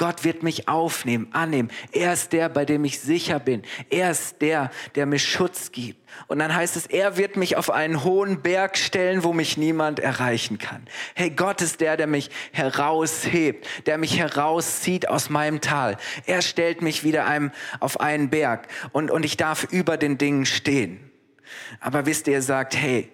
[0.00, 1.70] Gott wird mich aufnehmen, annehmen.
[1.92, 3.60] Er ist der, bei dem ich sicher bin.
[3.90, 6.00] Er ist der, der mir Schutz gibt.
[6.26, 10.00] Und dann heißt es, er wird mich auf einen hohen Berg stellen, wo mich niemand
[10.00, 10.86] erreichen kann.
[11.14, 15.98] Hey, Gott ist der, der mich heraushebt, der mich herauszieht aus meinem Tal.
[16.24, 20.46] Er stellt mich wieder einem, auf einen Berg und, und ich darf über den Dingen
[20.46, 21.10] stehen.
[21.78, 23.10] Aber wisst ihr, er sagt, hey,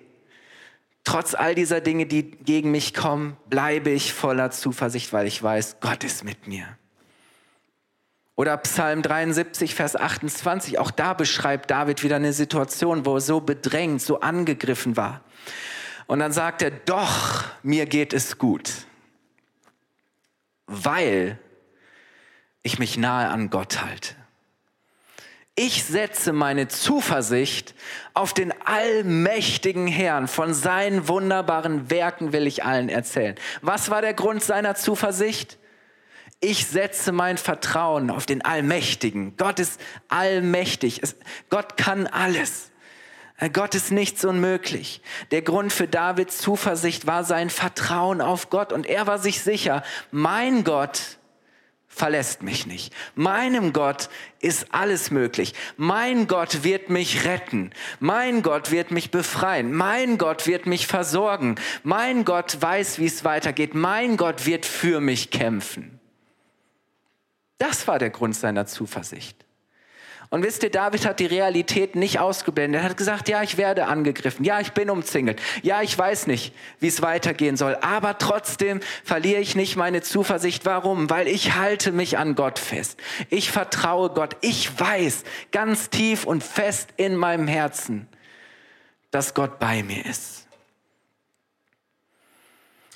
[1.07, 5.77] trotz all dieser Dinge, die gegen mich kommen, bleibe ich voller Zuversicht, weil ich weiß,
[5.81, 6.67] Gott ist mit mir.
[8.35, 13.41] Oder Psalm 73, Vers 28, auch da beschreibt David wieder eine Situation, wo er so
[13.41, 15.23] bedrängt, so angegriffen war.
[16.07, 18.71] Und dann sagt er, doch, mir geht es gut,
[20.67, 21.39] weil
[22.63, 24.17] ich mich nahe an Gott halte.
[25.59, 27.75] Ich setze meine Zuversicht
[28.13, 30.29] auf den allmächtigen Herrn.
[30.29, 33.37] Von seinen wunderbaren Werken will ich allen erzählen.
[33.63, 35.57] Was war der Grund seiner Zuversicht?
[36.41, 39.39] Ich setze mein Vertrauen auf den Allmächtigen.
[39.39, 41.01] Gott ist allmächtig.
[41.49, 42.71] Gott kann alles.
[43.55, 45.01] Gott ist nichts unmöglich.
[45.31, 49.83] Der Grund für Davids Zuversicht war sein Vertrauen auf Gott und er war sich sicher,
[50.11, 51.17] mein Gott
[51.97, 52.93] verlässt mich nicht.
[53.15, 55.55] Meinem Gott ist alles möglich.
[55.79, 57.71] Mein Gott wird mich retten.
[58.01, 59.73] Mein Gott wird mich befreien.
[59.73, 61.55] Mein Gott wird mich versorgen.
[61.85, 63.75] Mein Gott weiß, wie es weitergeht.
[63.75, 65.99] Mein Gott wird für mich kämpfen.
[67.57, 69.46] Das war der Grund seiner Zuversicht.
[70.31, 72.83] Und wisst ihr, David hat die Realität nicht ausgeblendet.
[72.83, 74.45] Er hat gesagt, ja, ich werde angegriffen.
[74.45, 75.41] Ja, ich bin umzingelt.
[75.63, 77.77] Ja, ich weiß nicht, wie es weitergehen soll.
[77.81, 80.65] Aber trotzdem verliere ich nicht meine Zuversicht.
[80.65, 81.11] Warum?
[81.11, 82.99] Weil ich halte mich an Gott fest.
[83.31, 84.37] Ich vertraue Gott.
[84.41, 88.09] Ich weiß ganz tief und fest in meinem Herzen,
[89.11, 90.46] dass Gott bei mir ist.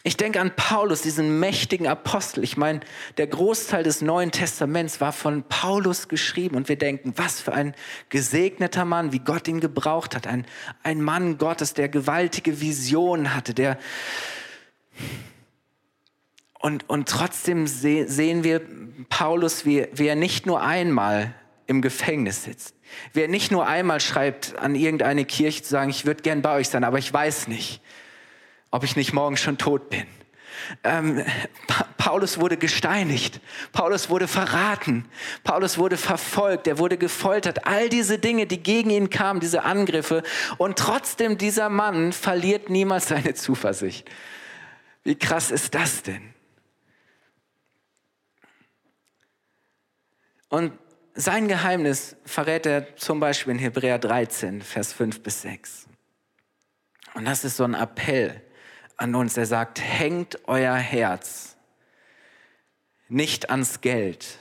[0.03, 2.43] Ich denke an Paulus, diesen mächtigen Apostel.
[2.43, 2.81] Ich meine,
[3.19, 7.75] der Großteil des Neuen Testaments war von Paulus geschrieben und wir denken, was für ein
[8.09, 10.27] gesegneter Mann, wie Gott ihn gebraucht hat.
[10.27, 10.47] Ein,
[10.83, 13.79] ein Mann Gottes, der gewaltige Visionen hatte, der
[16.61, 18.61] und, und trotzdem sehen wir
[19.09, 21.35] Paulus, wie, wie er nicht nur einmal
[21.67, 22.75] im Gefängnis sitzt.
[23.13, 26.57] Wie er nicht nur einmal schreibt an irgendeine Kirche zu sagen, ich würde gern bei
[26.57, 27.81] euch sein, aber ich weiß nicht
[28.71, 30.07] ob ich nicht morgen schon tot bin.
[30.85, 31.25] Ähm,
[31.97, 33.41] Paulus wurde gesteinigt,
[33.73, 35.07] Paulus wurde verraten,
[35.43, 37.67] Paulus wurde verfolgt, er wurde gefoltert.
[37.67, 40.23] All diese Dinge, die gegen ihn kamen, diese Angriffe.
[40.59, 44.09] Und trotzdem, dieser Mann verliert niemals seine Zuversicht.
[45.03, 46.35] Wie krass ist das denn?
[50.49, 50.73] Und
[51.15, 55.87] sein Geheimnis verrät er zum Beispiel in Hebräer 13, Vers 5 bis 6.
[57.15, 58.43] Und das ist so ein Appell
[59.01, 59.37] an uns.
[59.37, 61.57] Er sagt, hängt euer Herz
[63.09, 64.39] nicht ans Geld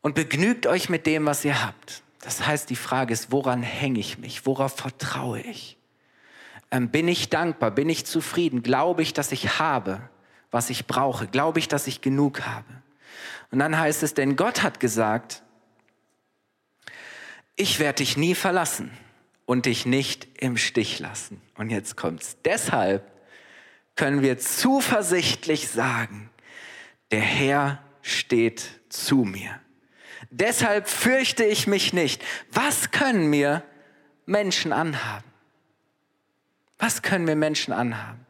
[0.00, 2.02] und begnügt euch mit dem, was ihr habt.
[2.20, 4.46] Das heißt, die Frage ist, woran hänge ich mich?
[4.46, 5.76] Worauf vertraue ich?
[6.72, 7.70] Ähm, bin ich dankbar?
[7.70, 8.62] Bin ich zufrieden?
[8.62, 10.00] Glaube ich, dass ich habe,
[10.50, 11.28] was ich brauche?
[11.28, 12.66] Glaube ich, dass ich genug habe?
[13.52, 15.42] Und dann heißt es, denn Gott hat gesagt,
[17.54, 18.90] ich werde dich nie verlassen
[19.46, 21.40] und dich nicht im Stich lassen.
[21.56, 22.36] Und jetzt kommt's.
[22.44, 23.10] Deshalb
[23.94, 26.28] können wir zuversichtlich sagen,
[27.10, 29.60] der Herr steht zu mir.
[30.30, 32.22] Deshalb fürchte ich mich nicht.
[32.52, 33.62] Was können mir
[34.26, 35.24] Menschen anhaben?
[36.78, 38.26] Was können mir Menschen anhaben?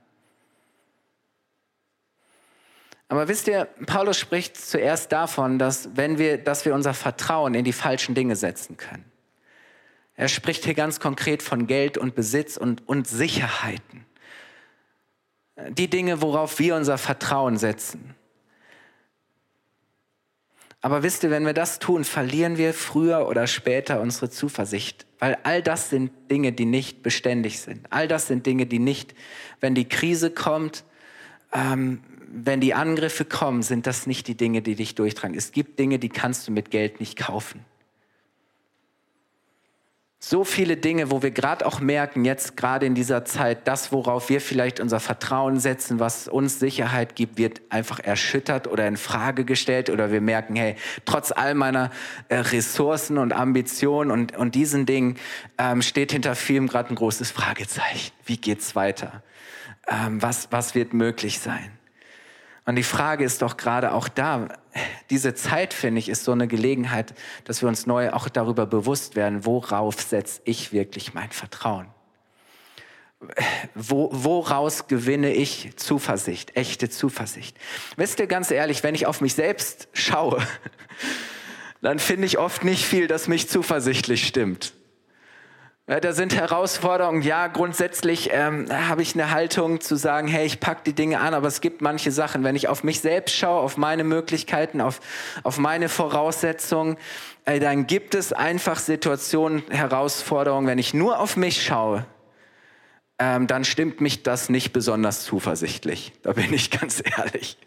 [3.08, 7.64] Aber wisst ihr, Paulus spricht zuerst davon, dass, wenn wir, dass wir unser Vertrauen in
[7.64, 9.04] die falschen Dinge setzen können.
[10.16, 14.06] Er spricht hier ganz konkret von Geld und Besitz und, und Sicherheiten.
[15.70, 18.14] Die Dinge, worauf wir unser Vertrauen setzen.
[20.80, 25.36] Aber wisst ihr, wenn wir das tun, verlieren wir früher oder später unsere Zuversicht, weil
[25.42, 27.86] all das sind Dinge, die nicht beständig sind.
[27.90, 29.14] All das sind Dinge, die nicht,
[29.60, 30.84] wenn die Krise kommt,
[31.52, 35.36] ähm, wenn die Angriffe kommen, sind das nicht die Dinge, die dich durchtragen.
[35.36, 37.64] Es gibt Dinge, die kannst du mit Geld nicht kaufen.
[40.18, 44.30] So viele Dinge, wo wir gerade auch merken, jetzt gerade in dieser Zeit, das, worauf
[44.30, 49.44] wir vielleicht unser Vertrauen setzen, was uns Sicherheit gibt, wird einfach erschüttert oder in Frage
[49.44, 51.90] gestellt oder wir merken, hey, trotz all meiner
[52.28, 55.18] äh, Ressourcen und Ambitionen und, und diesen Dingen
[55.58, 58.12] ähm, steht hinter vielem gerade ein großes Fragezeichen.
[58.24, 59.22] Wie geht's weiter?
[59.86, 61.75] Ähm, was, was wird möglich sein?
[62.66, 64.48] Und die Frage ist doch gerade auch da,
[65.08, 69.14] diese Zeit, finde ich, ist so eine Gelegenheit, dass wir uns neu auch darüber bewusst
[69.14, 71.86] werden, worauf setze ich wirklich mein Vertrauen?
[73.74, 77.56] Wo, woraus gewinne ich Zuversicht, echte Zuversicht?
[77.96, 80.44] Wisst ihr ganz ehrlich, wenn ich auf mich selbst schaue,
[81.82, 84.75] dann finde ich oft nicht viel, das mich zuversichtlich stimmt.
[85.88, 87.22] Ja, da sind Herausforderungen.
[87.22, 91.32] Ja, grundsätzlich ähm, habe ich eine Haltung zu sagen, hey, ich pack die Dinge an,
[91.32, 94.98] aber es gibt manche Sachen, wenn ich auf mich selbst schaue, auf meine Möglichkeiten, auf,
[95.44, 96.96] auf meine Voraussetzungen,
[97.44, 100.66] äh, dann gibt es einfach Situationen, Herausforderungen.
[100.66, 102.04] Wenn ich nur auf mich schaue,
[103.20, 106.12] ähm, dann stimmt mich das nicht besonders zuversichtlich.
[106.24, 107.58] Da bin ich ganz ehrlich.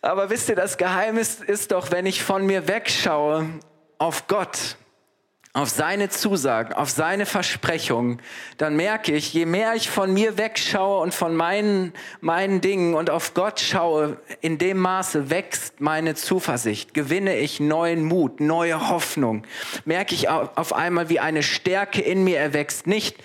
[0.00, 3.46] Aber wisst ihr, das Geheimnis ist doch, wenn ich von mir wegschaue
[3.98, 4.78] auf Gott,
[5.54, 8.20] auf seine Zusagen, auf seine Versprechungen,
[8.58, 13.08] dann merke ich, je mehr ich von mir wegschaue und von meinen, meinen Dingen und
[13.08, 19.46] auf Gott schaue, in dem Maße wächst meine Zuversicht, gewinne ich neuen Mut, neue Hoffnung,
[19.84, 23.16] merke ich auf einmal, wie eine Stärke in mir erwächst, nicht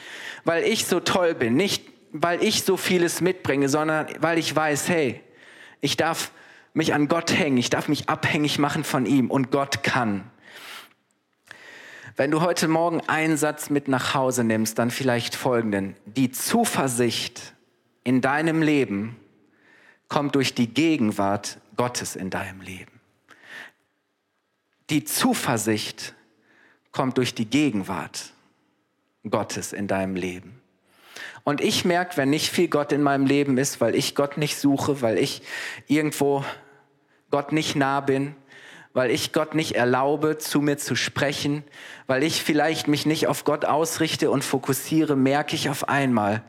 [0.45, 4.87] weil ich so toll bin, nicht weil ich so vieles mitbringe, sondern weil ich weiß,
[4.87, 5.19] hey,
[5.81, 6.31] ich darf
[6.73, 10.29] mich an Gott hängen, ich darf mich abhängig machen von ihm und Gott kann.
[12.19, 15.95] Wenn du heute Morgen einen Satz mit nach Hause nimmst, dann vielleicht folgenden.
[16.03, 17.53] Die Zuversicht
[18.03, 19.15] in deinem Leben
[20.09, 22.99] kommt durch die Gegenwart Gottes in deinem Leben.
[24.89, 26.13] Die Zuversicht
[26.91, 28.33] kommt durch die Gegenwart
[29.29, 30.59] Gottes in deinem Leben.
[31.45, 34.57] Und ich merke, wenn nicht viel Gott in meinem Leben ist, weil ich Gott nicht
[34.57, 35.41] suche, weil ich
[35.87, 36.43] irgendwo
[37.31, 38.35] Gott nicht nah bin,
[38.93, 41.63] weil ich Gott nicht erlaube, zu mir zu sprechen,
[42.07, 46.41] weil ich vielleicht mich nicht auf Gott ausrichte und fokussiere, merke ich auf einmal,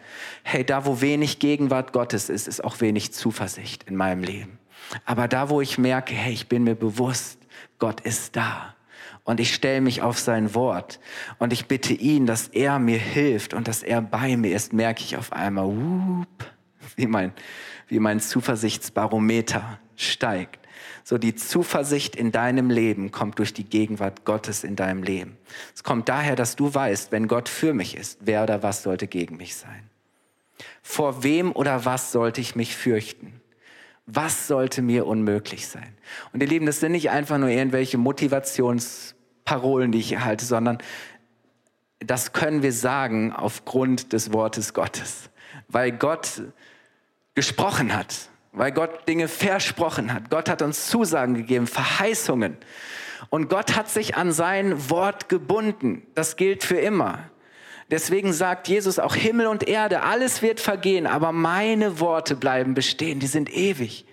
[0.42, 4.58] hey, da wo wenig Gegenwart Gottes ist, ist auch wenig Zuversicht in meinem Leben.
[5.04, 7.38] Aber da wo ich merke, hey, ich bin mir bewusst,
[7.78, 8.74] Gott ist da.
[9.22, 10.98] Und ich stelle mich auf sein Wort
[11.38, 15.02] und ich bitte ihn, dass er mir hilft und dass er bei mir ist, merke
[15.04, 16.50] ich auf einmal, whoop,
[16.96, 17.32] wie mein,
[17.86, 20.59] wie mein Zuversichtsbarometer steigt.
[21.04, 25.36] So die Zuversicht in deinem Leben kommt durch die Gegenwart Gottes in deinem Leben.
[25.74, 29.06] Es kommt daher, dass du weißt, wenn Gott für mich ist, wer oder was sollte
[29.06, 29.88] gegen mich sein?
[30.82, 33.40] Vor wem oder was sollte ich mich fürchten?
[34.06, 35.96] Was sollte mir unmöglich sein?
[36.32, 40.78] Und ihr Lieben, das sind nicht einfach nur irgendwelche Motivationsparolen, die ich erhalte, sondern
[42.00, 45.30] das können wir sagen aufgrund des Wortes Gottes,
[45.68, 46.42] weil Gott
[47.34, 50.30] gesprochen hat weil Gott Dinge versprochen hat.
[50.30, 52.56] Gott hat uns Zusagen gegeben, Verheißungen.
[53.28, 56.06] Und Gott hat sich an sein Wort gebunden.
[56.14, 57.30] Das gilt für immer.
[57.90, 63.18] Deswegen sagt Jesus auch Himmel und Erde, alles wird vergehen, aber meine Worte bleiben bestehen,
[63.18, 64.06] die sind ewig.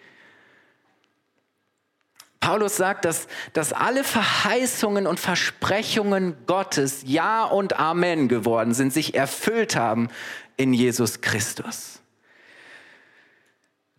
[2.40, 9.14] Paulus sagt, dass, dass alle Verheißungen und Versprechungen Gottes Ja und Amen geworden sind, sich
[9.16, 10.10] erfüllt haben
[10.56, 12.02] in Jesus Christus.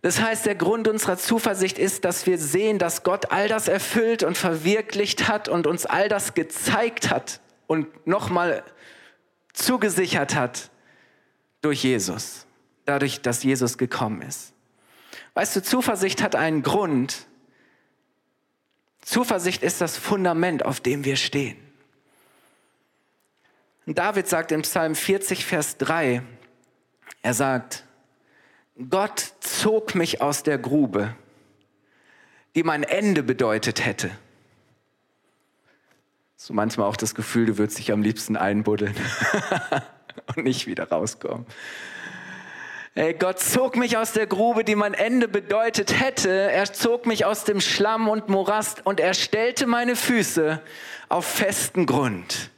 [0.01, 4.23] Das heißt, der Grund unserer Zuversicht ist, dass wir sehen, dass Gott all das erfüllt
[4.23, 8.63] und verwirklicht hat und uns all das gezeigt hat und nochmal
[9.53, 10.71] zugesichert hat
[11.63, 12.47] durch Jesus,
[12.85, 14.53] dadurch, dass Jesus gekommen ist.
[15.35, 17.27] Weißt du, Zuversicht hat einen Grund.
[19.03, 21.57] Zuversicht ist das Fundament, auf dem wir stehen.
[23.87, 26.23] Und David sagt im Psalm 40, Vers 3,
[27.23, 27.85] er sagt,
[28.91, 31.15] Gott zog mich aus der Grube,
[32.55, 34.11] die mein Ende bedeutet hätte.
[36.37, 38.95] So manchmal auch das Gefühl, du würdest dich am liebsten einbuddeln
[40.37, 41.45] und nicht wieder rauskommen.
[42.95, 46.31] Hey, Gott zog mich aus der Grube, die mein Ende bedeutet hätte.
[46.31, 50.61] Er zog mich aus dem Schlamm und Morast und er stellte meine Füße
[51.09, 52.51] auf festen Grund.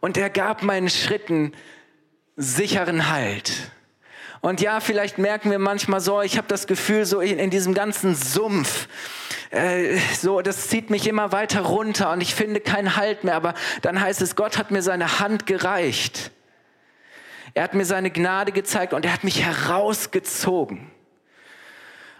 [0.00, 1.52] Und er gab meinen Schritten
[2.36, 3.70] sicheren Halt.
[4.44, 7.72] Und ja, vielleicht merken wir manchmal so, ich habe das Gefühl, so in, in diesem
[7.72, 8.88] ganzen Sumpf,
[9.48, 13.36] äh, so, das zieht mich immer weiter runter und ich finde keinen Halt mehr.
[13.36, 16.30] Aber dann heißt es, Gott hat mir seine Hand gereicht.
[17.54, 20.90] Er hat mir seine Gnade gezeigt und er hat mich herausgezogen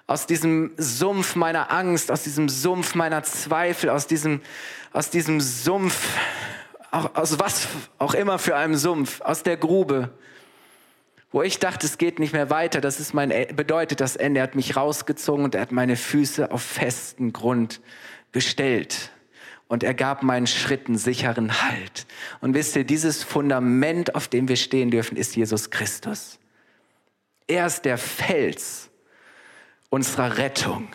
[0.07, 4.41] aus diesem Sumpf meiner Angst, aus diesem Sumpf meiner Zweifel, aus diesem,
[4.95, 6.09] aus diesem Sumpf,
[6.91, 10.09] aus was auch immer für einem Sumpf, aus der Grube
[11.35, 14.39] wo ich dachte, es geht nicht mehr weiter, das ist mein, bedeutet das Ende.
[14.39, 17.81] Er hat mich rausgezogen und er hat meine Füße auf festen Grund
[18.31, 19.11] gestellt.
[19.67, 22.07] Und er gab meinen Schritten sicheren Halt.
[22.41, 26.39] Und wisst ihr, dieses Fundament, auf dem wir stehen dürfen, ist Jesus Christus.
[27.49, 28.89] Er ist der Fels
[29.91, 30.87] unserer Rettung.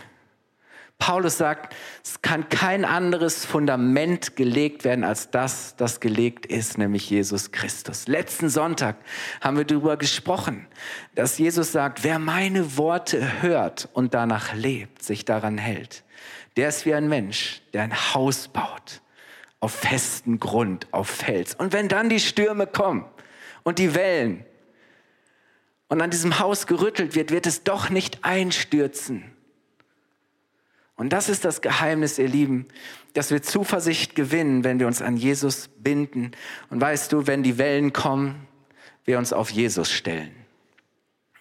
[1.00, 7.10] Paulus sagt, es kann kein anderes Fundament gelegt werden als das, das gelegt ist, nämlich
[7.10, 8.08] Jesus Christus.
[8.08, 8.98] Letzten Sonntag
[9.40, 10.68] haben wir darüber gesprochen,
[11.16, 16.04] dass Jesus sagt, wer meine Worte hört und danach lebt, sich daran hält,
[16.58, 19.02] der ist wie ein Mensch, der ein Haus baut
[19.62, 21.56] auf festen Grund, auf Fels.
[21.56, 23.06] Und wenn dann die Stürme kommen
[23.64, 24.46] und die Wellen
[25.88, 29.36] und an diesem Haus gerüttelt wird, wird es doch nicht einstürzen
[31.00, 32.68] und das ist das Geheimnis, ihr Lieben,
[33.14, 36.32] dass wir Zuversicht gewinnen, wenn wir uns an Jesus binden.
[36.70, 38.46] Und weißt du, wenn die Wellen kommen,
[39.06, 40.36] wir uns auf Jesus stellen.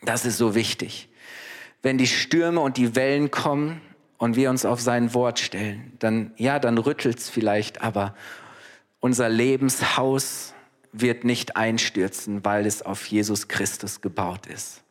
[0.02, 1.08] Das ist so wichtig.
[1.82, 3.80] Wenn die Stürme und die Wellen kommen
[4.16, 8.14] und wir uns auf sein Wort stellen, dann, ja, dann rüttelt's vielleicht, aber
[9.00, 10.54] unser Lebenshaus
[10.92, 14.82] wird nicht einstürzen, weil es auf Jesus Christus gebaut ist.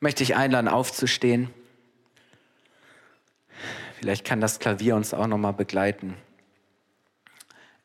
[0.00, 1.50] Möchte ich einladen, aufzustehen.
[3.98, 6.14] Vielleicht kann das Klavier uns auch noch mal begleiten.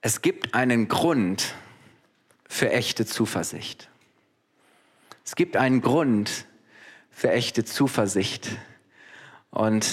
[0.01, 1.55] Es gibt einen Grund
[2.47, 3.89] für echte Zuversicht.
[5.25, 6.45] Es gibt einen Grund
[7.09, 8.47] für echte Zuversicht.
[9.49, 9.91] Und,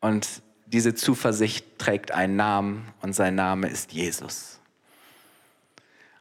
[0.00, 4.58] und diese Zuversicht trägt einen Namen und sein Name ist Jesus.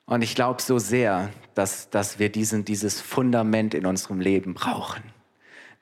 [0.06, 5.15] Und ich glaube so sehr, dass, dass wir diesen, dieses Fundament in unserem Leben brauchen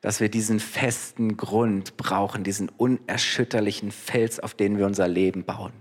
[0.04, 5.72] dass wir diesen festen Grund brauchen, diesen unerschütterlichen Fels, auf den wir unser Leben bauen.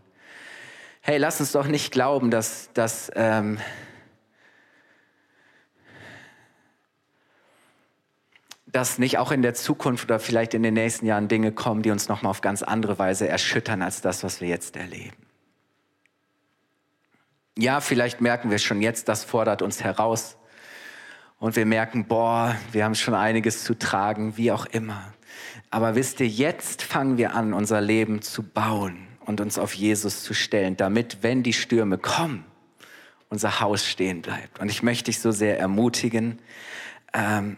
[1.01, 3.59] Hey, lass uns doch nicht glauben, dass, dass, ähm,
[8.67, 11.91] dass nicht auch in der Zukunft oder vielleicht in den nächsten Jahren Dinge kommen, die
[11.91, 15.17] uns nochmal auf ganz andere Weise erschüttern als das, was wir jetzt erleben.
[17.59, 20.37] Ja, vielleicht merken wir schon jetzt, das fordert uns heraus
[21.43, 25.13] und wir merken, boah, wir haben schon einiges zu tragen, wie auch immer.
[25.71, 30.23] Aber wisst ihr, jetzt fangen wir an, unser Leben zu bauen und uns auf Jesus
[30.23, 32.45] zu stellen, damit, wenn die Stürme kommen,
[33.29, 34.61] unser Haus stehen bleibt.
[34.61, 36.39] Und ich möchte dich so sehr ermutigen,
[37.13, 37.57] ähm,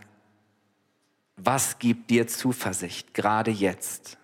[1.37, 4.17] was gibt dir Zuversicht, gerade jetzt?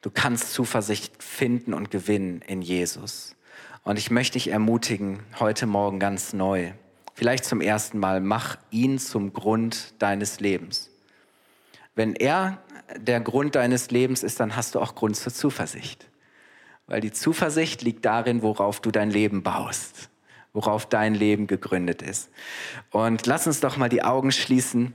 [0.00, 3.34] Du kannst Zuversicht finden und gewinnen in Jesus.
[3.82, 6.70] Und ich möchte dich ermutigen, heute Morgen ganz neu,
[7.14, 10.90] vielleicht zum ersten Mal, mach ihn zum Grund deines Lebens.
[11.94, 12.58] Wenn er
[12.96, 16.08] der Grund deines Lebens ist, dann hast du auch Grund zur Zuversicht.
[16.86, 20.10] Weil die Zuversicht liegt darin, worauf du dein Leben baust,
[20.52, 22.30] worauf dein Leben gegründet ist.
[22.90, 24.92] Und lass uns doch mal die Augen schließen.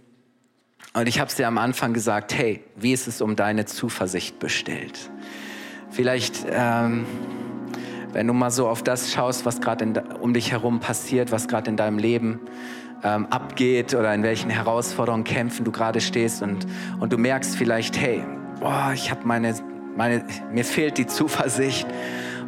[0.93, 4.39] Und ich habe es dir am Anfang gesagt, hey, wie ist es um deine Zuversicht
[4.39, 5.09] bestellt?
[5.89, 7.05] Vielleicht ähm,
[8.13, 11.69] wenn du mal so auf das schaust, was gerade um dich herum passiert, was gerade
[11.69, 12.39] in deinem Leben
[13.03, 16.65] ähm, abgeht oder in welchen Herausforderungen, Kämpfen du gerade stehst und,
[16.99, 18.23] und du merkst vielleicht, hey,
[18.59, 19.53] boah, ich habe meine,
[19.95, 21.87] meine, mir fehlt die Zuversicht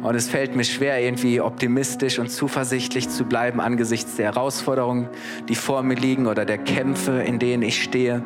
[0.02, 5.08] und es fällt mir schwer, irgendwie optimistisch und zuversichtlich zu bleiben angesichts der Herausforderungen,
[5.48, 8.22] die vor mir liegen oder der Kämpfe, in denen ich stehe.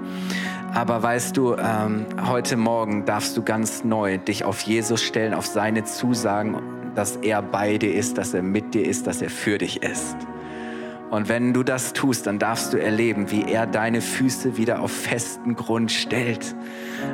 [0.77, 5.47] Aber weißt du, ähm, heute Morgen darfst du ganz neu dich auf Jesus stellen, auf
[5.47, 6.61] seine Zusagen
[6.97, 10.17] dass er bei dir ist, dass er mit dir ist, dass er für dich ist.
[11.11, 14.91] Und wenn du das tust, dann darfst du erleben, wie er deine Füße wieder auf
[14.91, 16.57] festen Grund stellt,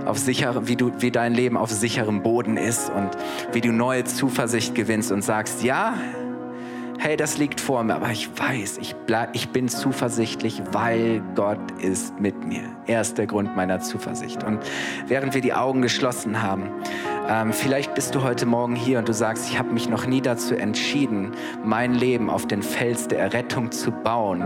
[0.06, 3.10] auf sicher, wie, du, wie dein Leben auf sicherem Boden ist und
[3.52, 5.94] wie du neue Zuversicht gewinnst und sagst, ja,
[7.02, 11.58] hey, das liegt vor mir, aber ich weiß, ich, bleib, ich bin zuversichtlich, weil Gott
[11.80, 12.62] ist mit mir.
[12.86, 14.44] Er ist der Grund meiner Zuversicht.
[14.44, 14.60] Und
[15.08, 16.70] während wir die Augen geschlossen haben,
[17.28, 20.20] ähm, vielleicht bist du heute Morgen hier und du sagst, ich habe mich noch nie
[20.20, 21.32] dazu entschieden,
[21.64, 24.44] mein Leben auf den Fels der Errettung zu bauen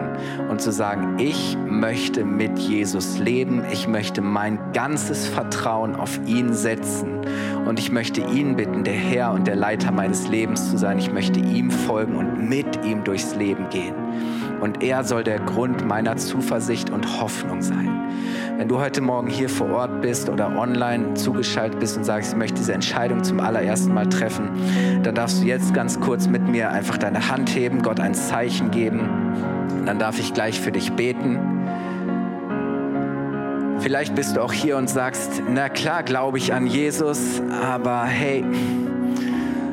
[0.48, 6.54] und zu sagen, ich möchte mit Jesus leben, ich möchte mein ganzes Vertrauen auf ihn
[6.54, 7.20] setzen
[7.66, 10.98] und ich möchte ihn bitten, der Herr und der Leiter meines Lebens zu sein.
[10.98, 13.94] Ich möchte ihm folgen und mit ihm durchs Leben gehen.
[14.60, 17.90] Und er soll der Grund meiner Zuversicht und Hoffnung sein.
[18.56, 22.38] Wenn du heute Morgen hier vor Ort bist oder online zugeschaltet bist und sagst, ich
[22.38, 24.48] möchte diese Entscheidung zum allerersten Mal treffen,
[25.02, 28.70] dann darfst du jetzt ganz kurz mit mir einfach deine Hand heben, Gott ein Zeichen
[28.70, 29.34] geben.
[29.84, 31.55] Dann darf ich gleich für dich beten.
[33.86, 38.44] Vielleicht bist du auch hier und sagst, na klar glaube ich an Jesus, aber hey,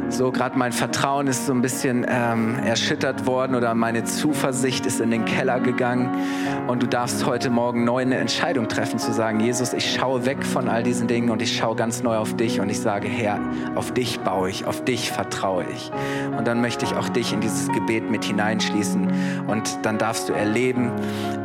[0.10, 5.02] so gerade mein Vertrauen ist so ein bisschen ähm, erschüttert worden oder meine Zuversicht ist
[5.02, 6.12] in den Keller gegangen.
[6.68, 10.46] Und du darfst heute Morgen neu eine Entscheidung treffen, zu sagen, Jesus, ich schaue weg
[10.46, 13.40] von all diesen Dingen und ich schaue ganz neu auf dich und ich sage, Herr,
[13.74, 15.92] auf dich baue ich, auf dich vertraue ich.
[16.38, 19.08] Und dann möchte ich auch dich in dieses Gebet mit hineinschließen
[19.48, 20.92] und dann darfst du erleben,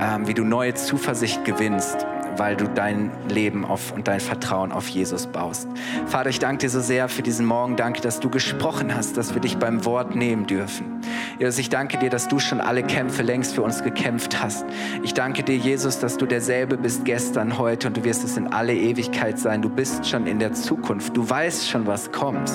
[0.03, 2.07] ähm, wie du neue Zuversicht gewinnst
[2.39, 5.69] weil du dein Leben auf und dein Vertrauen auf Jesus baust.
[6.07, 7.77] Vater, ich danke dir so sehr für diesen Morgen.
[7.77, 11.01] Danke, dass du gesprochen hast, dass wir dich beim Wort nehmen dürfen.
[11.39, 14.65] Jesus, ich danke dir, dass du schon alle Kämpfe längst für uns gekämpft hast.
[15.03, 18.49] Ich danke dir, Jesus, dass du derselbe bist gestern, heute und du wirst es in
[18.49, 19.63] alle Ewigkeit sein.
[19.63, 21.17] Du bist schon in der Zukunft.
[21.17, 22.51] Du weißt schon, was kommt.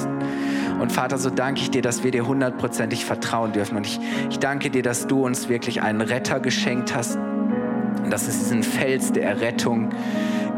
[0.79, 3.77] Und Vater, so danke ich dir, dass wir dir hundertprozentig vertrauen dürfen.
[3.77, 7.17] Und ich, ich danke dir, dass du uns wirklich einen Retter geschenkt hast,
[8.09, 9.91] dass es diesen Fels der Errettung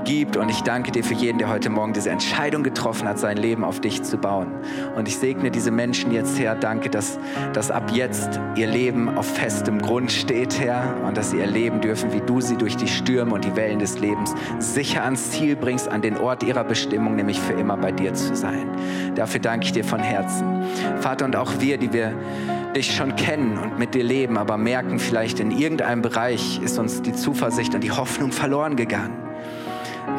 [0.06, 0.38] gibt.
[0.38, 3.64] Und ich danke dir für jeden, der heute Morgen diese Entscheidung getroffen hat, sein Leben
[3.64, 4.48] auf dich zu bauen.
[4.96, 6.56] Und ich segne diese Menschen jetzt, Herr.
[6.56, 7.20] Danke, dass,
[7.54, 10.96] dass ab jetzt ihr Leben auf festem Grund steht, Herr.
[11.06, 14.00] Und dass sie erleben dürfen, wie du sie durch die Stürme und die Wellen des
[14.00, 18.14] Lebens sicher ans Ziel bringst, an den Ort ihrer Bestimmung, nämlich für immer bei dir
[18.14, 18.70] zu sein.
[19.16, 20.64] Dafür danke ich dir von Herzen.
[21.02, 22.14] Vater, und auch wir, die wir
[22.76, 27.02] dich schon kennen und mit dir leben, aber merken vielleicht in irgendeinem Bereich ist uns
[27.02, 29.18] die Zuversicht und die Hoffnung verloren gegangen,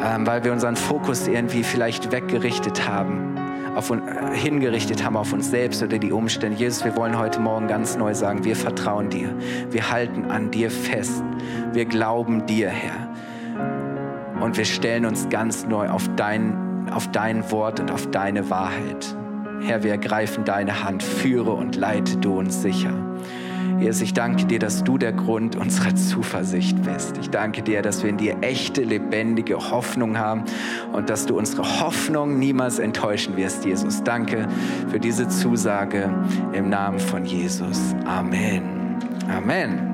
[0.03, 3.37] ähm, weil wir unseren Fokus irgendwie vielleicht weggerichtet haben,
[3.75, 3.99] auf, äh,
[4.33, 6.57] hingerichtet haben auf uns selbst oder die Umstände.
[6.57, 9.35] Jesus, wir wollen heute Morgen ganz neu sagen, wir vertrauen dir,
[9.69, 11.23] wir halten an dir fest,
[11.73, 13.13] wir glauben dir, Herr.
[14.41, 19.15] Und wir stellen uns ganz neu auf dein, auf dein Wort und auf deine Wahrheit.
[19.61, 22.93] Herr, wir ergreifen deine Hand, führe und leite du uns sicher.
[23.79, 27.17] Jesus, ich danke dir, dass du der Grund unserer Zuversicht bist.
[27.19, 30.43] Ich danke dir, dass wir in dir echte, lebendige Hoffnung haben
[30.93, 34.03] und dass du unsere Hoffnung niemals enttäuschen wirst, Jesus.
[34.03, 34.47] Danke
[34.89, 36.09] für diese Zusage
[36.53, 37.95] im Namen von Jesus.
[38.05, 38.97] Amen.
[39.29, 39.86] Amen.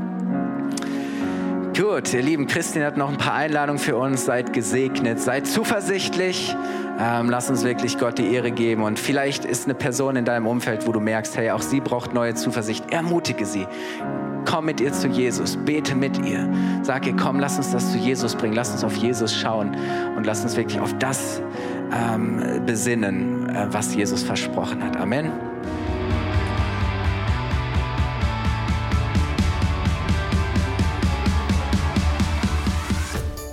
[1.76, 4.26] Gut, ihr Lieben, Christine hat noch ein paar Einladungen für uns.
[4.26, 6.55] Seid gesegnet, seid zuversichtlich.
[6.99, 8.84] Ähm, lass uns wirklich Gott die Ehre geben.
[8.84, 12.13] Und vielleicht ist eine Person in deinem Umfeld, wo du merkst, hey, auch sie braucht
[12.13, 12.91] neue Zuversicht.
[12.91, 13.65] Ermutige sie.
[14.45, 16.47] Komm mit ihr zu Jesus, bete mit ihr.
[16.84, 19.76] Sag ihr, komm, lass uns das zu Jesus bringen, lass uns auf Jesus schauen
[20.15, 21.41] und lass uns wirklich auf das
[21.91, 24.97] ähm, besinnen, äh, was Jesus versprochen hat.
[24.97, 25.53] Amen.